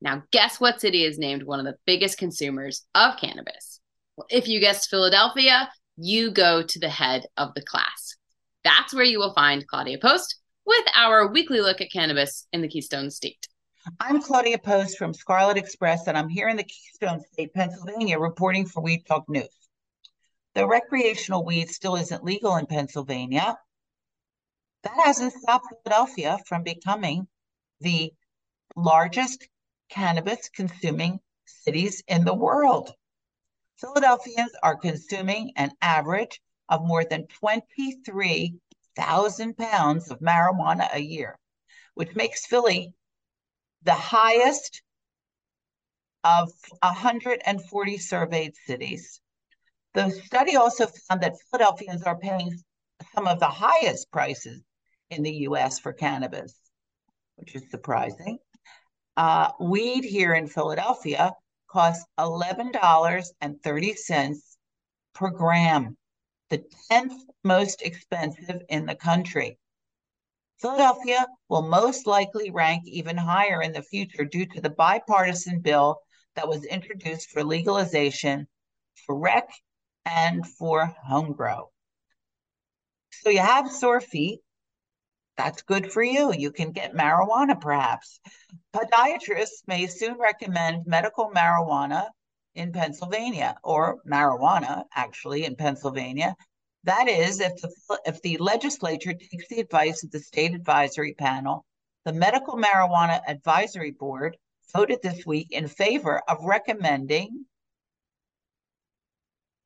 Now, 0.00 0.22
guess 0.32 0.60
what 0.60 0.80
city 0.80 1.04
is 1.04 1.18
named 1.18 1.42
one 1.42 1.60
of 1.60 1.66
the 1.66 1.78
biggest 1.86 2.18
consumers 2.18 2.84
of 2.94 3.16
cannabis? 3.16 3.80
Well, 4.16 4.26
if 4.30 4.48
you 4.48 4.60
guessed 4.60 4.90
Philadelphia, 4.90 5.70
you 6.00 6.30
go 6.30 6.62
to 6.62 6.78
the 6.78 6.88
head 6.88 7.26
of 7.36 7.52
the 7.54 7.62
class. 7.62 8.14
That's 8.62 8.94
where 8.94 9.04
you 9.04 9.18
will 9.18 9.34
find 9.34 9.66
Claudia 9.66 9.98
Post 9.98 10.36
with 10.64 10.84
our 10.94 11.32
weekly 11.32 11.60
look 11.60 11.80
at 11.80 11.90
cannabis 11.90 12.46
in 12.52 12.62
the 12.62 12.68
Keystone 12.68 13.10
State. 13.10 13.48
I'm 13.98 14.22
Claudia 14.22 14.58
Post 14.58 14.96
from 14.96 15.12
Scarlet 15.12 15.56
Express, 15.56 16.06
and 16.06 16.16
I'm 16.16 16.28
here 16.28 16.48
in 16.48 16.56
the 16.56 16.64
Keystone 16.64 17.20
State, 17.32 17.52
Pennsylvania, 17.52 18.18
reporting 18.18 18.66
for 18.66 18.80
Weed 18.80 19.06
Talk 19.06 19.28
News. 19.28 19.48
The 20.54 20.68
recreational 20.68 21.44
weed 21.44 21.68
still 21.68 21.96
isn't 21.96 22.22
legal 22.22 22.56
in 22.56 22.66
Pennsylvania. 22.66 23.56
That 24.84 25.00
hasn't 25.04 25.32
stopped 25.32 25.66
Philadelphia 25.82 26.38
from 26.46 26.62
becoming 26.62 27.26
the 27.80 28.12
largest 28.76 29.48
cannabis 29.90 30.48
consuming 30.54 31.18
cities 31.44 32.04
in 32.06 32.24
the 32.24 32.34
world. 32.34 32.92
Philadelphians 33.80 34.52
are 34.62 34.76
consuming 34.76 35.52
an 35.56 35.72
average 35.80 36.42
of 36.68 36.84
more 36.84 37.04
than 37.04 37.26
23,000 37.28 39.56
pounds 39.56 40.10
of 40.10 40.18
marijuana 40.18 40.92
a 40.92 40.98
year, 40.98 41.38
which 41.94 42.16
makes 42.16 42.44
Philly 42.46 42.92
the 43.82 43.94
highest 43.94 44.82
of 46.24 46.52
140 46.82 47.98
surveyed 47.98 48.56
cities. 48.66 49.20
The 49.94 50.10
study 50.10 50.56
also 50.56 50.86
found 50.86 51.20
that 51.22 51.38
Philadelphians 51.50 52.02
are 52.02 52.18
paying 52.18 52.60
some 53.14 53.28
of 53.28 53.38
the 53.38 53.46
highest 53.46 54.10
prices 54.10 54.60
in 55.10 55.22
the 55.22 55.46
US 55.48 55.78
for 55.78 55.92
cannabis, 55.92 56.52
which 57.36 57.54
is 57.54 57.70
surprising. 57.70 58.38
Uh, 59.16 59.52
weed 59.60 60.02
here 60.04 60.34
in 60.34 60.48
Philadelphia 60.48 61.32
costs 61.68 62.04
$11.30 62.18 64.36
per 65.14 65.30
gram, 65.30 65.96
the 66.50 66.64
10th 66.90 67.16
most 67.44 67.82
expensive 67.82 68.62
in 68.68 68.86
the 68.86 68.94
country. 68.94 69.58
Philadelphia 70.60 71.26
will 71.48 71.62
most 71.62 72.06
likely 72.06 72.50
rank 72.50 72.82
even 72.86 73.16
higher 73.16 73.62
in 73.62 73.72
the 73.72 73.82
future 73.82 74.24
due 74.24 74.46
to 74.46 74.60
the 74.60 74.70
bipartisan 74.70 75.60
bill 75.60 76.00
that 76.34 76.48
was 76.48 76.64
introduced 76.64 77.30
for 77.30 77.44
legalization 77.44 78.48
for 79.06 79.16
rec 79.16 79.48
and 80.04 80.46
for 80.46 80.86
home 80.86 81.32
grow. 81.32 81.70
So 83.12 83.30
you 83.30 83.40
have 83.40 83.70
sore 83.70 84.00
feet. 84.00 84.40
That's 85.38 85.62
good 85.62 85.92
for 85.92 86.02
you. 86.02 86.34
You 86.34 86.50
can 86.50 86.72
get 86.72 86.94
marijuana 86.94 87.58
perhaps. 87.58 88.18
Podiatrists 88.74 89.62
may 89.68 89.86
soon 89.86 90.18
recommend 90.18 90.84
medical 90.84 91.30
marijuana 91.30 92.08
in 92.56 92.72
Pennsylvania 92.72 93.56
or 93.62 93.98
marijuana 94.04 94.84
actually 94.94 95.44
in 95.44 95.54
Pennsylvania. 95.54 96.34
That 96.84 97.08
is, 97.08 97.40
if 97.40 97.54
the, 97.62 98.00
if 98.04 98.20
the 98.22 98.36
legislature 98.38 99.14
takes 99.14 99.48
the 99.48 99.60
advice 99.60 100.02
of 100.02 100.10
the 100.10 100.18
state 100.18 100.54
advisory 100.54 101.14
panel, 101.14 101.64
the 102.04 102.12
Medical 102.12 102.56
Marijuana 102.56 103.20
Advisory 103.28 103.92
Board 103.92 104.36
voted 104.72 104.98
this 105.02 105.24
week 105.24 105.48
in 105.50 105.68
favor 105.68 106.20
of 106.28 106.38
recommending 106.42 107.44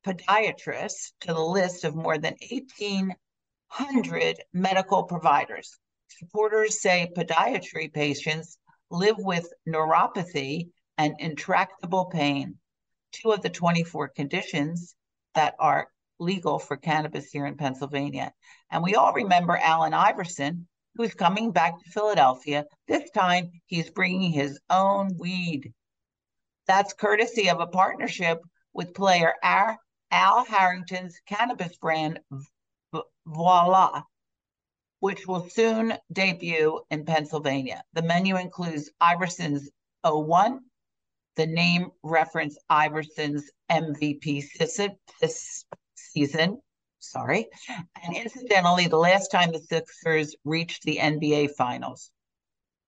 podiatrists 0.05 1.13
to 1.21 1.33
the 1.33 1.39
list 1.39 1.83
of 1.83 1.95
more 1.95 2.17
than 2.17 2.35
1,800 3.77 4.37
medical 4.53 5.03
providers. 5.03 5.79
Supporters 6.07 6.79
say 6.79 7.11
podiatry 7.17 7.91
patients 7.91 8.59
live 8.91 9.15
with 9.17 9.51
neuropathy 9.67 10.69
and 10.99 11.15
intractable 11.17 12.05
pain, 12.05 12.59
two 13.11 13.31
of 13.31 13.41
the 13.41 13.49
24 13.49 14.09
conditions 14.09 14.95
that 15.33 15.55
are 15.59 15.87
legal 16.19 16.59
for 16.59 16.77
cannabis 16.77 17.31
here 17.31 17.47
in 17.47 17.57
Pennsylvania. 17.57 18.31
And 18.69 18.83
we 18.83 18.93
all 18.93 19.11
remember 19.11 19.57
Allen 19.57 19.95
Iverson, 19.95 20.67
who's 20.95 21.15
coming 21.15 21.51
back 21.51 21.73
to 21.79 21.89
Philadelphia. 21.89 22.65
This 22.87 23.09
time 23.09 23.49
he's 23.65 23.89
bringing 23.89 24.31
his 24.31 24.59
own 24.69 25.17
weed. 25.17 25.73
That's 26.67 26.93
courtesy 26.93 27.49
of 27.49 27.59
a 27.59 27.65
partnership 27.65 28.39
with 28.71 28.93
player 28.93 29.33
Al 29.41 30.45
Harrington's 30.45 31.19
cannabis 31.25 31.75
brand, 31.77 32.19
Viola, 33.25 34.05
which 34.99 35.27
will 35.27 35.49
soon 35.49 35.93
debut 36.11 36.81
in 36.89 37.05
Pennsylvania. 37.05 37.83
The 37.93 38.01
menu 38.01 38.37
includes 38.37 38.89
Iverson's 39.01 39.69
01, 40.03 40.59
the 41.35 41.47
name 41.47 41.91
reference 42.03 42.57
Iverson's 42.69 43.49
MVP 43.71 44.43
this 45.19 45.65
season. 45.95 46.59
Sorry. 46.99 47.47
And 48.03 48.15
incidentally, 48.15 48.87
the 48.87 48.97
last 48.97 49.29
time 49.29 49.51
the 49.51 49.59
Sixers 49.59 50.35
reached 50.45 50.83
the 50.83 50.97
NBA 50.97 51.51
Finals. 51.55 52.11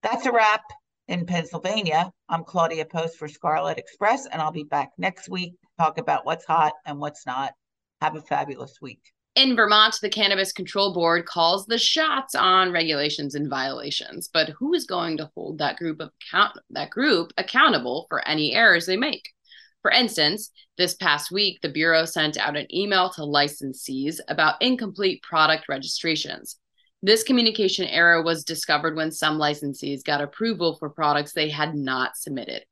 That's 0.04 0.26
a 0.26 0.32
wrap 0.32 0.63
in 1.08 1.26
Pennsylvania. 1.26 2.12
I'm 2.30 2.43
Claudia 2.43 2.86
Post 2.86 3.17
for 3.17 3.28
Scarlet 3.28 3.78
Express, 3.78 4.26
and 4.26 4.41
I'll 4.41 4.52
be 4.52 4.63
back 4.63 4.91
next 4.98 5.28
week 5.28 5.54
to 5.54 5.67
talk 5.84 5.98
about 5.98 6.26
what's 6.26 6.45
hot 6.45 6.74
and 6.86 7.00
what's 7.00 7.26
not. 7.26 7.54
Have 8.02 8.15
a 8.15 8.21
fabulous 8.21 8.78
week. 8.82 9.02
In 9.36 9.58
Vermont, 9.58 10.00
the 10.02 10.10
Cannabis 10.10 10.54
Control 10.54 10.93
Board 10.93 11.26
calls 11.26 11.65
the 11.65 11.78
shots 11.78 12.36
on 12.36 12.71
regulations 12.71 13.36
and 13.36 13.50
violations, 13.50 14.30
but 14.32 14.50
who 14.50 14.74
is 14.74 14.86
going 14.86 15.17
to 15.17 15.30
hold 15.36 15.58
that 15.58 15.76
group 15.76 16.00
of 16.00 16.12
account- 16.21 16.58
that 16.69 16.89
group 16.89 17.34
accountable 17.38 18.06
for 18.08 18.26
any 18.26 18.54
errors 18.54 18.86
they 18.86 18.95
make? 18.95 19.34
For 19.82 19.91
instance, 19.91 20.52
this 20.78 20.93
past 20.93 21.32
week, 21.32 21.60
the 21.62 21.67
Bureau 21.67 22.06
sent 22.06 22.38
out 22.38 22.56
an 22.56 22.74
email 22.74 23.10
to 23.10 23.21
licensees 23.21 24.21
about 24.30 24.62
incomplete 24.62 25.21
product 25.21 25.67
registrations. 25.67 26.58
This 27.04 27.21
communication 27.21 27.86
error 27.86 28.24
was 28.24 28.45
discovered 28.45 28.95
when 28.95 29.12
some 29.12 29.38
licensees 29.38 30.02
got 30.02 30.21
approval 30.21 30.78
for 30.78 30.89
products 30.89 31.34
they 31.34 31.50
had 31.50 31.76
not 31.76 32.15
submitted. 32.15 32.65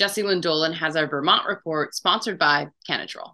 Jessilyn 0.00 0.40
Dolan 0.40 0.72
has 0.72 0.96
our 0.96 1.06
Vermont 1.06 1.46
report 1.46 1.94
sponsored 1.94 2.38
by 2.38 2.68
Canatrol. 2.88 3.32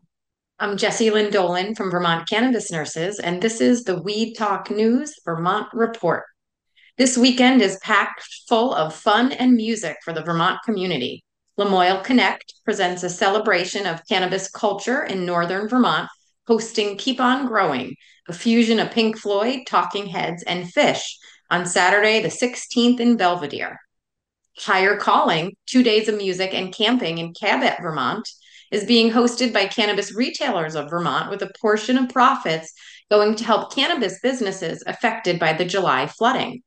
I'm 0.63 0.77
Jessilyn 0.77 1.33
Dolan 1.33 1.75
from 1.75 1.91
Vermont 1.91 2.29
Cannabis 2.29 2.71
Nurses, 2.71 3.19
and 3.19 3.43
this 3.43 3.61
is 3.61 3.83
the 3.83 4.01
Weed 4.01 4.35
Talk 4.35 4.71
News 4.71 5.13
Vermont 5.25 5.67
Report. 5.73 6.23
This 6.97 7.19
weekend 7.19 7.61
is 7.61 7.81
packed 7.83 8.23
full 8.49 8.73
of 8.73 8.95
fun 8.95 9.33
and 9.33 9.55
music 9.55 9.97
for 10.05 10.13
the 10.13 10.23
Vermont 10.23 10.61
community. 10.65 11.25
Lamoille 11.59 12.05
Connect 12.05 12.55
presents 12.65 13.03
a 13.03 13.11
celebration 13.11 13.87
of 13.87 14.07
cannabis 14.09 14.49
culture 14.53 15.03
in 15.03 15.27
northern 15.27 15.69
Vermont, 15.69 16.09
hosting 16.47 16.97
Keep 16.97 17.21
On 17.21 17.49
Growing, 17.49 17.97
a 18.29 18.33
fusion 18.33 18.79
of 18.79 18.93
Pink 18.93 19.19
Floyd, 19.19 19.63
Talking 19.67 20.07
Heads, 20.07 20.45
and 20.45 20.73
Phish 20.73 21.17
on 21.51 21.67
Saturday, 21.67 22.23
the 22.23 22.29
16th 22.29 23.01
in 23.01 23.17
Belvidere. 23.17 23.79
Higher 24.59 24.97
Calling, 24.97 25.57
two 25.67 25.83
days 25.83 26.09
of 26.09 26.17
music 26.17 26.55
and 26.55 26.73
camping 26.73 27.19
in 27.19 27.35
Cabot, 27.35 27.79
Vermont, 27.83 28.29
is 28.73 28.85
being 28.85 29.13
hosted 29.13 29.53
by 29.53 29.67
Cannabis 29.67 30.15
Retailers 30.15 30.75
of 30.75 30.91
Vermont 30.91 31.31
with 31.31 31.43
a 31.43 31.53
portion 31.61 31.99
of 31.99 32.09
profits 32.09 32.73
going 33.11 33.37
to 33.37 33.45
help 33.45 33.75
cannabis 33.75 34.19
businesses 34.23 34.83
affected 34.87 35.39
by 35.39 35.53
the 35.53 35.65
July 35.65 36.07
flooding. 36.07 36.63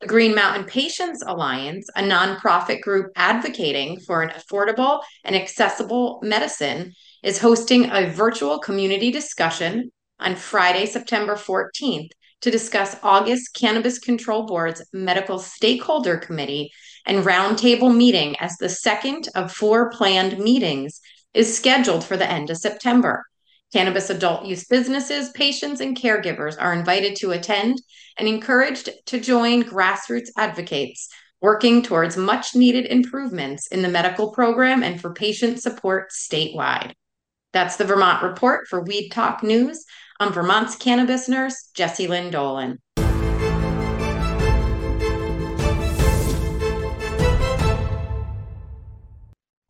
The 0.00 0.08
Green 0.08 0.34
Mountain 0.34 0.64
Patients 0.64 1.22
Alliance, 1.24 1.88
a 1.94 2.02
nonprofit 2.02 2.80
group 2.80 3.12
advocating 3.14 4.00
for 4.00 4.22
an 4.22 4.30
affordable 4.30 5.00
and 5.22 5.36
accessible 5.36 6.18
medicine, 6.24 6.92
is 7.22 7.38
hosting 7.38 7.88
a 7.88 8.10
virtual 8.10 8.58
community 8.58 9.12
discussion 9.12 9.92
on 10.18 10.34
Friday, 10.34 10.86
September 10.86 11.36
14th 11.36 12.10
to 12.40 12.50
discuss 12.50 12.96
August 13.04 13.54
Cannabis 13.54 14.00
Control 14.00 14.44
Board's 14.44 14.84
Medical 14.92 15.38
Stakeholder 15.38 16.16
Committee 16.16 16.72
and 17.06 17.24
roundtable 17.24 17.94
meeting 17.96 18.36
as 18.40 18.56
the 18.56 18.68
second 18.68 19.28
of 19.36 19.52
four 19.52 19.90
planned 19.90 20.38
meetings 20.38 21.00
is 21.34 21.56
scheduled 21.56 22.04
for 22.04 22.16
the 22.16 22.30
end 22.30 22.50
of 22.50 22.56
September. 22.56 23.24
Cannabis 23.72 24.10
adult 24.10 24.44
use 24.44 24.64
businesses, 24.64 25.30
patients, 25.30 25.80
and 25.80 25.96
caregivers 25.96 26.56
are 26.60 26.74
invited 26.74 27.16
to 27.16 27.30
attend 27.30 27.80
and 28.18 28.28
encouraged 28.28 28.90
to 29.06 29.18
join 29.18 29.62
grassroots 29.62 30.28
advocates 30.36 31.08
working 31.40 31.82
towards 31.82 32.16
much 32.16 32.54
needed 32.54 32.86
improvements 32.86 33.66
in 33.66 33.82
the 33.82 33.88
medical 33.88 34.30
program 34.30 34.82
and 34.82 35.00
for 35.00 35.12
patient 35.12 35.60
support 35.60 36.10
statewide. 36.10 36.92
That's 37.52 37.76
the 37.76 37.84
Vermont 37.84 38.22
Report 38.22 38.68
for 38.68 38.80
Weed 38.80 39.10
Talk 39.10 39.42
News. 39.42 39.84
I'm 40.20 40.32
Vermont's 40.32 40.76
cannabis 40.76 41.28
nurse, 41.28 41.70
Jessilyn 41.76 42.30
Dolan. 42.30 42.78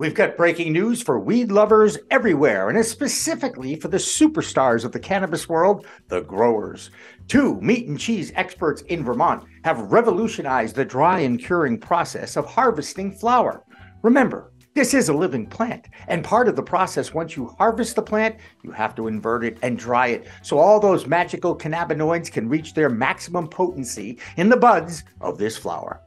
We've 0.02 0.12
got 0.12 0.36
breaking 0.36 0.72
news 0.72 1.00
for 1.00 1.20
weed 1.20 1.52
lovers 1.52 1.96
everywhere, 2.10 2.68
and 2.68 2.76
it's 2.76 2.88
specifically 2.88 3.76
for 3.76 3.86
the 3.86 3.98
superstars 3.98 4.84
of 4.84 4.90
the 4.90 4.98
cannabis 4.98 5.48
world, 5.48 5.86
the 6.08 6.22
growers. 6.22 6.90
Two 7.28 7.60
meat 7.60 7.86
and 7.86 7.96
cheese 7.96 8.32
experts 8.34 8.82
in 8.88 9.04
Vermont 9.04 9.44
have 9.62 9.92
revolutionized 9.92 10.74
the 10.74 10.84
dry 10.84 11.20
and 11.20 11.38
curing 11.38 11.78
process 11.78 12.36
of 12.36 12.46
harvesting 12.46 13.12
flower. 13.12 13.62
Remember, 14.02 14.52
this 14.74 14.92
is 14.92 15.08
a 15.08 15.14
living 15.14 15.46
plant, 15.46 15.86
and 16.08 16.24
part 16.24 16.48
of 16.48 16.56
the 16.56 16.64
process, 16.64 17.14
once 17.14 17.36
you 17.36 17.54
harvest 17.56 17.94
the 17.94 18.02
plant, 18.02 18.38
you 18.64 18.72
have 18.72 18.96
to 18.96 19.06
invert 19.06 19.44
it 19.44 19.56
and 19.62 19.78
dry 19.78 20.08
it 20.08 20.26
so 20.42 20.58
all 20.58 20.80
those 20.80 21.06
magical 21.06 21.56
cannabinoids 21.56 22.28
can 22.28 22.48
reach 22.48 22.74
their 22.74 22.90
maximum 22.90 23.46
potency 23.46 24.18
in 24.36 24.48
the 24.48 24.56
buds 24.56 25.04
of 25.20 25.38
this 25.38 25.56
flower. 25.56 26.00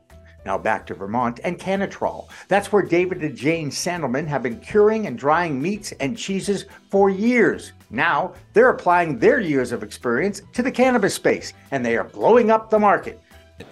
Now 0.45 0.59
back 0.59 0.85
to 0.87 0.93
Vermont 0.93 1.39
and 1.43 1.57
Cannatrol. 1.57 2.29
That's 2.47 2.71
where 2.71 2.83
David 2.83 3.23
and 3.23 3.35
Jane 3.35 3.71
Sandelman 3.71 4.27
have 4.27 4.43
been 4.43 4.59
curing 4.59 5.07
and 5.07 5.17
drying 5.17 5.59
meats 5.59 5.91
and 5.93 6.15
cheeses 6.15 6.65
for 6.91 7.09
years. 7.09 7.73
Now 7.89 8.33
they're 8.53 8.69
applying 8.69 9.17
their 9.17 9.39
years 9.39 9.71
of 9.71 9.81
experience 9.81 10.43
to 10.53 10.61
the 10.61 10.71
cannabis 10.71 11.15
space, 11.15 11.53
and 11.71 11.83
they 11.83 11.97
are 11.97 12.03
blowing 12.03 12.51
up 12.51 12.69
the 12.69 12.77
market. 12.77 13.19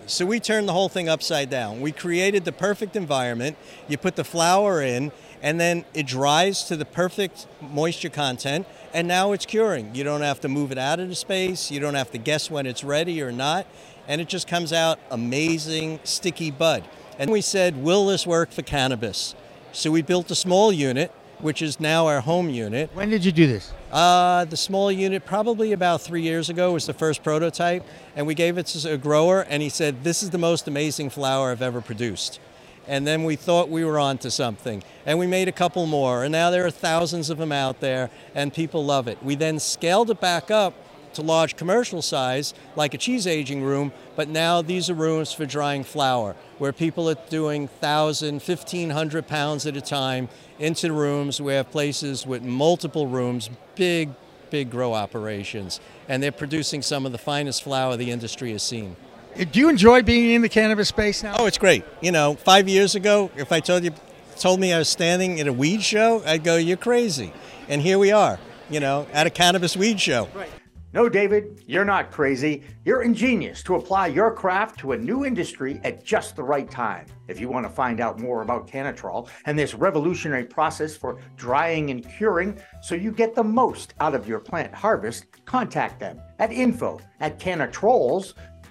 So 0.07 0.25
we 0.25 0.39
turned 0.39 0.67
the 0.67 0.73
whole 0.73 0.89
thing 0.89 1.09
upside 1.09 1.49
down. 1.49 1.81
We 1.81 1.91
created 1.91 2.45
the 2.45 2.51
perfect 2.53 2.95
environment. 2.95 3.57
You 3.87 3.97
put 3.97 4.15
the 4.15 4.23
flower 4.23 4.81
in, 4.81 5.11
and 5.41 5.59
then 5.59 5.85
it 5.93 6.07
dries 6.07 6.63
to 6.65 6.77
the 6.77 6.85
perfect 6.85 7.47
moisture 7.61 8.09
content, 8.09 8.65
and 8.93 9.07
now 9.07 9.31
it's 9.31 9.45
curing. 9.45 9.95
You 9.95 10.03
don't 10.03 10.21
have 10.21 10.39
to 10.41 10.47
move 10.47 10.71
it 10.71 10.77
out 10.77 10.99
of 10.99 11.09
the 11.09 11.15
space. 11.15 11.71
You 11.71 11.79
don't 11.79 11.95
have 11.95 12.11
to 12.11 12.17
guess 12.17 12.51
when 12.51 12.65
it's 12.65 12.83
ready 12.83 13.21
or 13.21 13.31
not 13.31 13.65
and 14.07 14.21
it 14.21 14.27
just 14.27 14.47
comes 14.47 14.73
out 14.73 14.99
amazing 15.11 15.99
sticky 16.03 16.51
bud. 16.51 16.83
And 17.19 17.31
we 17.31 17.41
said, 17.41 17.77
will 17.77 18.07
this 18.07 18.25
work 18.25 18.51
for 18.51 18.61
cannabis? 18.61 19.35
So 19.71 19.91
we 19.91 20.01
built 20.01 20.29
a 20.31 20.35
small 20.35 20.71
unit, 20.71 21.11
which 21.39 21.61
is 21.61 21.79
now 21.79 22.07
our 22.07 22.21
home 22.21 22.49
unit. 22.49 22.89
When 22.93 23.09
did 23.09 23.23
you 23.23 23.31
do 23.31 23.47
this? 23.47 23.71
Uh, 23.91 24.45
the 24.45 24.57
small 24.57 24.91
unit, 24.91 25.25
probably 25.25 25.73
about 25.73 26.01
three 26.01 26.21
years 26.21 26.49
ago, 26.49 26.73
was 26.73 26.85
the 26.85 26.93
first 26.93 27.23
prototype. 27.23 27.83
And 28.15 28.25
we 28.25 28.33
gave 28.33 28.57
it 28.57 28.65
to 28.67 28.93
a 28.93 28.97
grower, 28.97 29.41
and 29.47 29.61
he 29.61 29.69
said, 29.69 30.03
This 30.03 30.23
is 30.23 30.31
the 30.31 30.37
most 30.37 30.67
amazing 30.67 31.11
flower 31.11 31.51
I've 31.51 31.61
ever 31.61 31.81
produced. 31.81 32.39
And 32.87 33.07
then 33.07 33.23
we 33.23 33.35
thought 33.35 33.69
we 33.69 33.85
were 33.85 33.97
onto 33.97 34.29
something. 34.29 34.83
And 35.05 35.17
we 35.17 35.27
made 35.27 35.47
a 35.47 35.53
couple 35.53 35.85
more. 35.85 36.23
And 36.23 36.31
now 36.31 36.49
there 36.49 36.65
are 36.65 36.71
thousands 36.71 37.29
of 37.29 37.37
them 37.37 37.51
out 37.51 37.79
there, 37.79 38.09
and 38.35 38.53
people 38.53 38.83
love 38.83 39.07
it. 39.07 39.21
We 39.23 39.35
then 39.35 39.59
scaled 39.59 40.09
it 40.09 40.19
back 40.19 40.51
up 40.51 40.73
to 41.13 41.21
large 41.21 41.55
commercial 41.55 42.01
size, 42.01 42.53
like 42.75 42.93
a 42.93 42.97
cheese 42.97 43.27
aging 43.27 43.61
room, 43.63 43.91
but 44.15 44.27
now 44.27 44.61
these 44.61 44.89
are 44.89 44.95
rooms 44.95 45.31
for 45.31 45.45
drying 45.45 45.83
flower, 45.83 46.35
where 46.57 46.73
people 46.73 47.09
are 47.09 47.17
doing 47.29 47.63
1,000, 47.63 48.41
1,500 48.41 49.27
pounds 49.27 49.65
at 49.65 49.77
a 49.77 49.81
time 49.81 50.27
into 50.59 50.91
rooms. 50.91 51.39
We 51.39 51.53
have 51.53 51.71
places 51.71 52.25
with 52.25 52.41
multiple 52.41 53.07
rooms, 53.07 53.49
big, 53.75 54.09
big 54.49 54.69
grow 54.69 54.93
operations, 54.93 55.79
and 56.07 56.21
they're 56.21 56.31
producing 56.31 56.81
some 56.81 57.05
of 57.05 57.11
the 57.11 57.17
finest 57.17 57.63
flower 57.63 57.95
the 57.97 58.11
industry 58.11 58.51
has 58.51 58.63
seen. 58.63 58.95
Do 59.35 59.59
you 59.59 59.67
enjoy 59.67 60.03
being 60.03 60.31
in 60.31 60.41
the 60.43 60.49
cannabis 60.49 60.89
space 60.89 61.23
now? 61.23 61.35
Oh, 61.39 61.47
it's 61.47 61.57
great. 61.57 61.83
You 62.01 62.11
know, 62.11 62.35
five 62.35 62.69
years 62.69 62.93
ago, 62.93 63.31
if 63.35 63.51
I 63.51 63.59
told 63.59 63.83
you, 63.83 63.91
told 64.37 64.59
me 64.59 64.71
I 64.71 64.77
was 64.77 64.89
standing 64.89 65.39
at 65.39 65.47
a 65.47 65.53
weed 65.53 65.81
show, 65.81 66.21
I'd 66.23 66.43
go, 66.43 66.55
"You're 66.57 66.77
crazy," 66.77 67.33
and 67.67 67.81
here 67.81 67.97
we 67.97 68.11
are. 68.11 68.39
You 68.69 68.79
know, 68.79 69.07
at 69.11 69.25
a 69.25 69.31
cannabis 69.31 69.75
weed 69.75 69.99
show. 69.99 70.29
Right. 70.35 70.49
No, 70.93 71.09
David, 71.09 71.63
you're 71.65 71.83
not 71.83 72.11
crazy. 72.11 72.61
You're 72.85 73.01
ingenious 73.01 73.63
to 73.63 73.75
apply 73.75 74.07
your 74.07 74.31
craft 74.31 74.79
to 74.81 74.91
a 74.91 74.97
new 74.97 75.25
industry 75.25 75.81
at 75.83 76.03
just 76.03 76.35
the 76.35 76.43
right 76.43 76.69
time. 76.69 77.07
If 77.27 77.39
you 77.39 77.49
want 77.49 77.65
to 77.65 77.73
find 77.73 77.99
out 77.99 78.19
more 78.19 78.43
about 78.43 78.67
Cannatrol 78.67 79.27
and 79.47 79.57
this 79.57 79.73
revolutionary 79.73 80.45
process 80.45 80.95
for 80.95 81.17
drying 81.35 81.89
and 81.89 82.07
curing 82.07 82.59
so 82.83 82.93
you 82.93 83.11
get 83.11 83.33
the 83.33 83.43
most 83.43 83.95
out 83.99 84.13
of 84.13 84.27
your 84.27 84.39
plant 84.39 84.75
harvest, 84.75 85.25
contact 85.45 85.99
them 85.99 86.21
at 86.37 86.51
info 86.51 87.01
at 87.21 87.39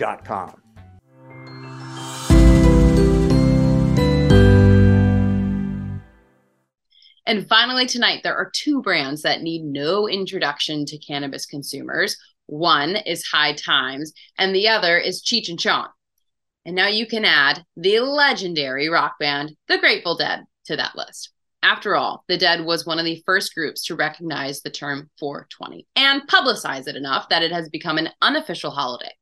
cannatrols.com. 0.02 0.58
And 7.24 7.48
finally, 7.48 7.86
tonight, 7.86 8.22
there 8.22 8.36
are 8.36 8.50
two 8.52 8.82
brands 8.82 9.22
that 9.22 9.42
need 9.42 9.62
no 9.62 10.08
introduction 10.08 10.84
to 10.86 10.98
cannabis 10.98 11.46
consumers. 11.46 12.16
One 12.46 12.96
is 12.96 13.24
High 13.24 13.54
Times, 13.54 14.12
and 14.38 14.54
the 14.54 14.68
other 14.68 14.98
is 14.98 15.22
Cheech 15.22 15.48
and 15.48 15.58
Chong. 15.58 15.88
And 16.66 16.74
now 16.74 16.88
you 16.88 17.06
can 17.06 17.24
add 17.24 17.64
the 17.76 18.00
legendary 18.00 18.88
rock 18.88 19.14
band, 19.18 19.52
The 19.68 19.78
Grateful 19.78 20.16
Dead, 20.16 20.44
to 20.66 20.76
that 20.76 20.96
list. 20.96 21.30
After 21.62 21.94
all, 21.94 22.24
The 22.28 22.36
Dead 22.36 22.64
was 22.64 22.84
one 22.84 22.98
of 22.98 23.04
the 23.04 23.22
first 23.24 23.54
groups 23.54 23.84
to 23.84 23.94
recognize 23.94 24.60
the 24.60 24.70
term 24.70 25.08
420 25.18 25.86
and 25.94 26.22
publicize 26.28 26.88
it 26.88 26.96
enough 26.96 27.28
that 27.28 27.42
it 27.42 27.52
has 27.52 27.68
become 27.68 27.98
an 27.98 28.10
unofficial 28.20 28.72
holiday. 28.72 29.12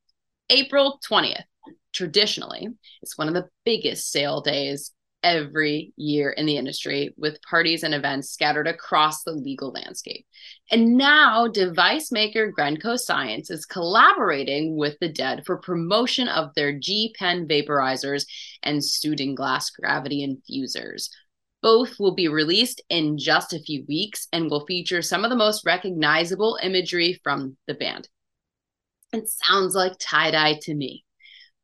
April 0.50 0.98
20th, 1.08 1.44
traditionally, 1.92 2.68
it's 3.02 3.16
one 3.16 3.28
of 3.28 3.34
the 3.34 3.48
biggest 3.64 4.10
sale 4.10 4.40
days 4.40 4.92
every 5.22 5.92
year 5.96 6.30
in 6.30 6.44
the 6.44 6.56
industry 6.56 7.14
with 7.16 7.40
parties 7.42 7.84
and 7.84 7.94
events 7.94 8.30
scattered 8.30 8.66
across 8.66 9.22
the 9.22 9.32
legal 9.32 9.70
landscape. 9.70 10.26
And 10.72 10.96
now, 10.96 11.46
device 11.46 12.10
maker 12.10 12.52
Grenco 12.52 12.98
Science 12.98 13.48
is 13.48 13.64
collaborating 13.64 14.76
with 14.76 14.98
the 14.98 15.08
dead 15.08 15.44
for 15.46 15.58
promotion 15.58 16.26
of 16.26 16.52
their 16.54 16.76
G 16.76 17.14
Pen 17.16 17.46
vaporizers 17.46 18.24
and 18.64 18.80
Stündenglass 18.80 19.66
gravity 19.78 20.24
infusers. 20.24 21.10
Both 21.62 22.00
will 22.00 22.14
be 22.14 22.26
released 22.26 22.82
in 22.88 23.18
just 23.18 23.52
a 23.52 23.60
few 23.60 23.84
weeks 23.86 24.26
and 24.32 24.50
will 24.50 24.66
feature 24.66 25.02
some 25.02 25.22
of 25.24 25.30
the 25.30 25.36
most 25.36 25.64
recognizable 25.64 26.58
imagery 26.60 27.20
from 27.22 27.56
the 27.68 27.74
band. 27.74 28.08
It 29.12 29.28
sounds 29.28 29.74
like 29.74 29.94
tie 29.98 30.30
dye 30.30 30.58
to 30.62 30.74
me. 30.74 31.04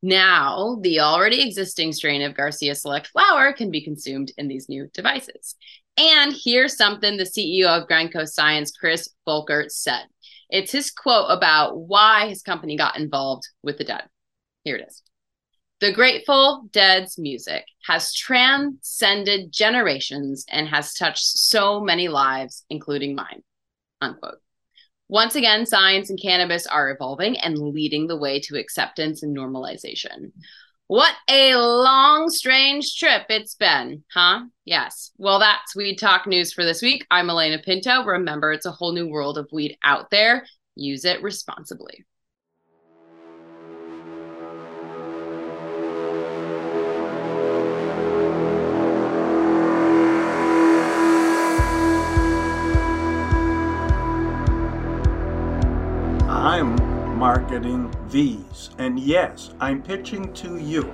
Now, 0.02 0.78
the 0.82 1.00
already 1.00 1.46
existing 1.46 1.92
strain 1.92 2.22
of 2.22 2.36
Garcia 2.36 2.74
Select 2.74 3.08
flower 3.08 3.52
can 3.52 3.70
be 3.70 3.82
consumed 3.82 4.32
in 4.36 4.48
these 4.48 4.68
new 4.68 4.88
devices. 4.92 5.54
And 5.96 6.34
here's 6.44 6.76
something 6.76 7.16
the 7.16 7.24
CEO 7.24 7.66
of 7.66 7.88
Grenco 7.88 8.28
Science, 8.28 8.70
Chris 8.72 9.08
Folkerts, 9.26 9.72
said. 9.72 10.04
It's 10.50 10.72
his 10.72 10.90
quote 10.90 11.26
about 11.30 11.78
why 11.78 12.28
his 12.28 12.42
company 12.42 12.76
got 12.76 12.98
involved 12.98 13.48
with 13.62 13.78
the 13.78 13.84
dead. 13.84 14.04
Here 14.64 14.76
it 14.76 14.86
is. 14.86 15.02
The 15.80 15.92
Grateful 15.92 16.68
Dead's 16.72 17.18
music 17.18 17.64
has 17.86 18.14
transcended 18.14 19.52
generations 19.52 20.44
and 20.48 20.68
has 20.68 20.94
touched 20.94 21.24
so 21.24 21.80
many 21.80 22.08
lives, 22.08 22.64
including 22.70 23.14
mine. 23.14 23.42
Unquote. 24.00 24.38
Once 25.08 25.36
again, 25.36 25.64
science 25.64 26.10
and 26.10 26.20
cannabis 26.20 26.66
are 26.66 26.90
evolving 26.90 27.38
and 27.38 27.58
leading 27.58 28.06
the 28.06 28.16
way 28.16 28.40
to 28.40 28.58
acceptance 28.58 29.22
and 29.22 29.36
normalization. 29.36 30.32
What 30.88 31.14
a 31.28 31.56
long, 31.56 32.28
strange 32.28 32.96
trip 32.96 33.22
it's 33.28 33.54
been, 33.54 34.04
huh? 34.12 34.42
Yes. 34.64 35.12
Well, 35.16 35.38
that's 35.38 35.76
Weed 35.76 35.96
Talk 35.96 36.26
News 36.26 36.52
for 36.52 36.64
this 36.64 36.82
week. 36.82 37.06
I'm 37.10 37.28
Alaina 37.28 37.58
Pinto. 37.58 38.04
Remember, 38.04 38.52
it's 38.52 38.66
a 38.66 38.72
whole 38.72 38.92
new 38.92 39.08
world 39.08 39.38
of 39.38 39.48
weed 39.52 39.76
out 39.82 40.10
there. 40.10 40.46
Use 40.74 41.04
it 41.04 41.22
responsibly. 41.22 42.04
Marketing 57.56 57.90
these, 58.10 58.70
and 58.78 58.98
yes, 59.00 59.54
I'm 59.60 59.82
pitching 59.82 60.32
to 60.34 60.58
you. 60.58 60.92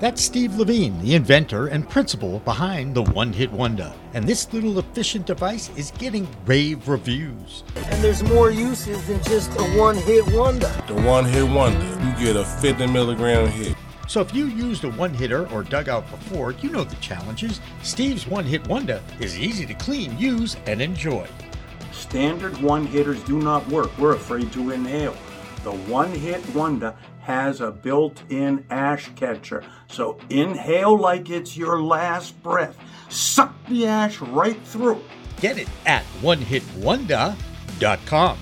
That's 0.00 0.22
Steve 0.22 0.56
Levine, 0.56 1.00
the 1.00 1.14
inventor 1.14 1.68
and 1.68 1.88
principal 1.88 2.40
behind 2.40 2.94
the 2.94 3.02
One 3.02 3.32
Hit 3.32 3.50
Wonder. 3.50 3.92
And 4.14 4.26
this 4.26 4.52
little 4.52 4.78
efficient 4.78 5.26
device 5.26 5.70
is 5.76 5.92
getting 5.92 6.28
rave 6.46 6.88
reviews. 6.88 7.64
And 7.76 8.02
there's 8.02 8.22
more 8.24 8.50
uses 8.50 9.06
than 9.06 9.22
just 9.24 9.50
a 9.52 9.62
one 9.78 9.96
hit 9.96 10.24
wonder. 10.32 10.72
The 10.86 10.94
One 10.94 11.24
Hit 11.24 11.48
Wonder, 11.48 11.86
you 12.04 12.26
get 12.26 12.36
a 12.36 12.44
50 12.44 12.86
milligram 12.88 13.48
hit. 13.48 13.76
So 14.08 14.20
if 14.20 14.34
you 14.34 14.46
used 14.46 14.84
a 14.84 14.90
one 14.90 15.14
hitter 15.14 15.48
or 15.50 15.62
dugout 15.62 16.08
before, 16.10 16.52
you 16.52 16.70
know 16.70 16.84
the 16.84 16.96
challenges. 16.96 17.60
Steve's 17.82 18.26
One 18.26 18.44
Hit 18.44 18.66
Wonder 18.68 19.00
is 19.20 19.38
easy 19.38 19.66
to 19.66 19.74
clean, 19.74 20.16
use, 20.18 20.56
and 20.66 20.80
enjoy. 20.80 21.28
Standard 21.92 22.56
one 22.62 22.86
hitters 22.86 23.22
do 23.24 23.40
not 23.40 23.66
work. 23.68 23.96
We're 23.98 24.14
afraid 24.14 24.52
to 24.52 24.70
inhale 24.70 25.16
the 25.68 25.76
One 25.92 26.14
Hit 26.14 26.42
Wonder 26.54 26.94
has 27.20 27.60
a 27.60 27.70
built 27.70 28.22
in 28.30 28.64
ash 28.70 29.10
catcher. 29.16 29.62
So 29.86 30.18
inhale 30.30 30.98
like 30.98 31.28
it's 31.28 31.58
your 31.58 31.82
last 31.82 32.42
breath, 32.42 32.74
suck 33.10 33.52
the 33.66 33.86
ash 33.86 34.18
right 34.22 34.58
through. 34.64 35.02
Get 35.42 35.58
it 35.58 35.68
at 35.84 36.04
onehitwonder.com. 36.22 38.38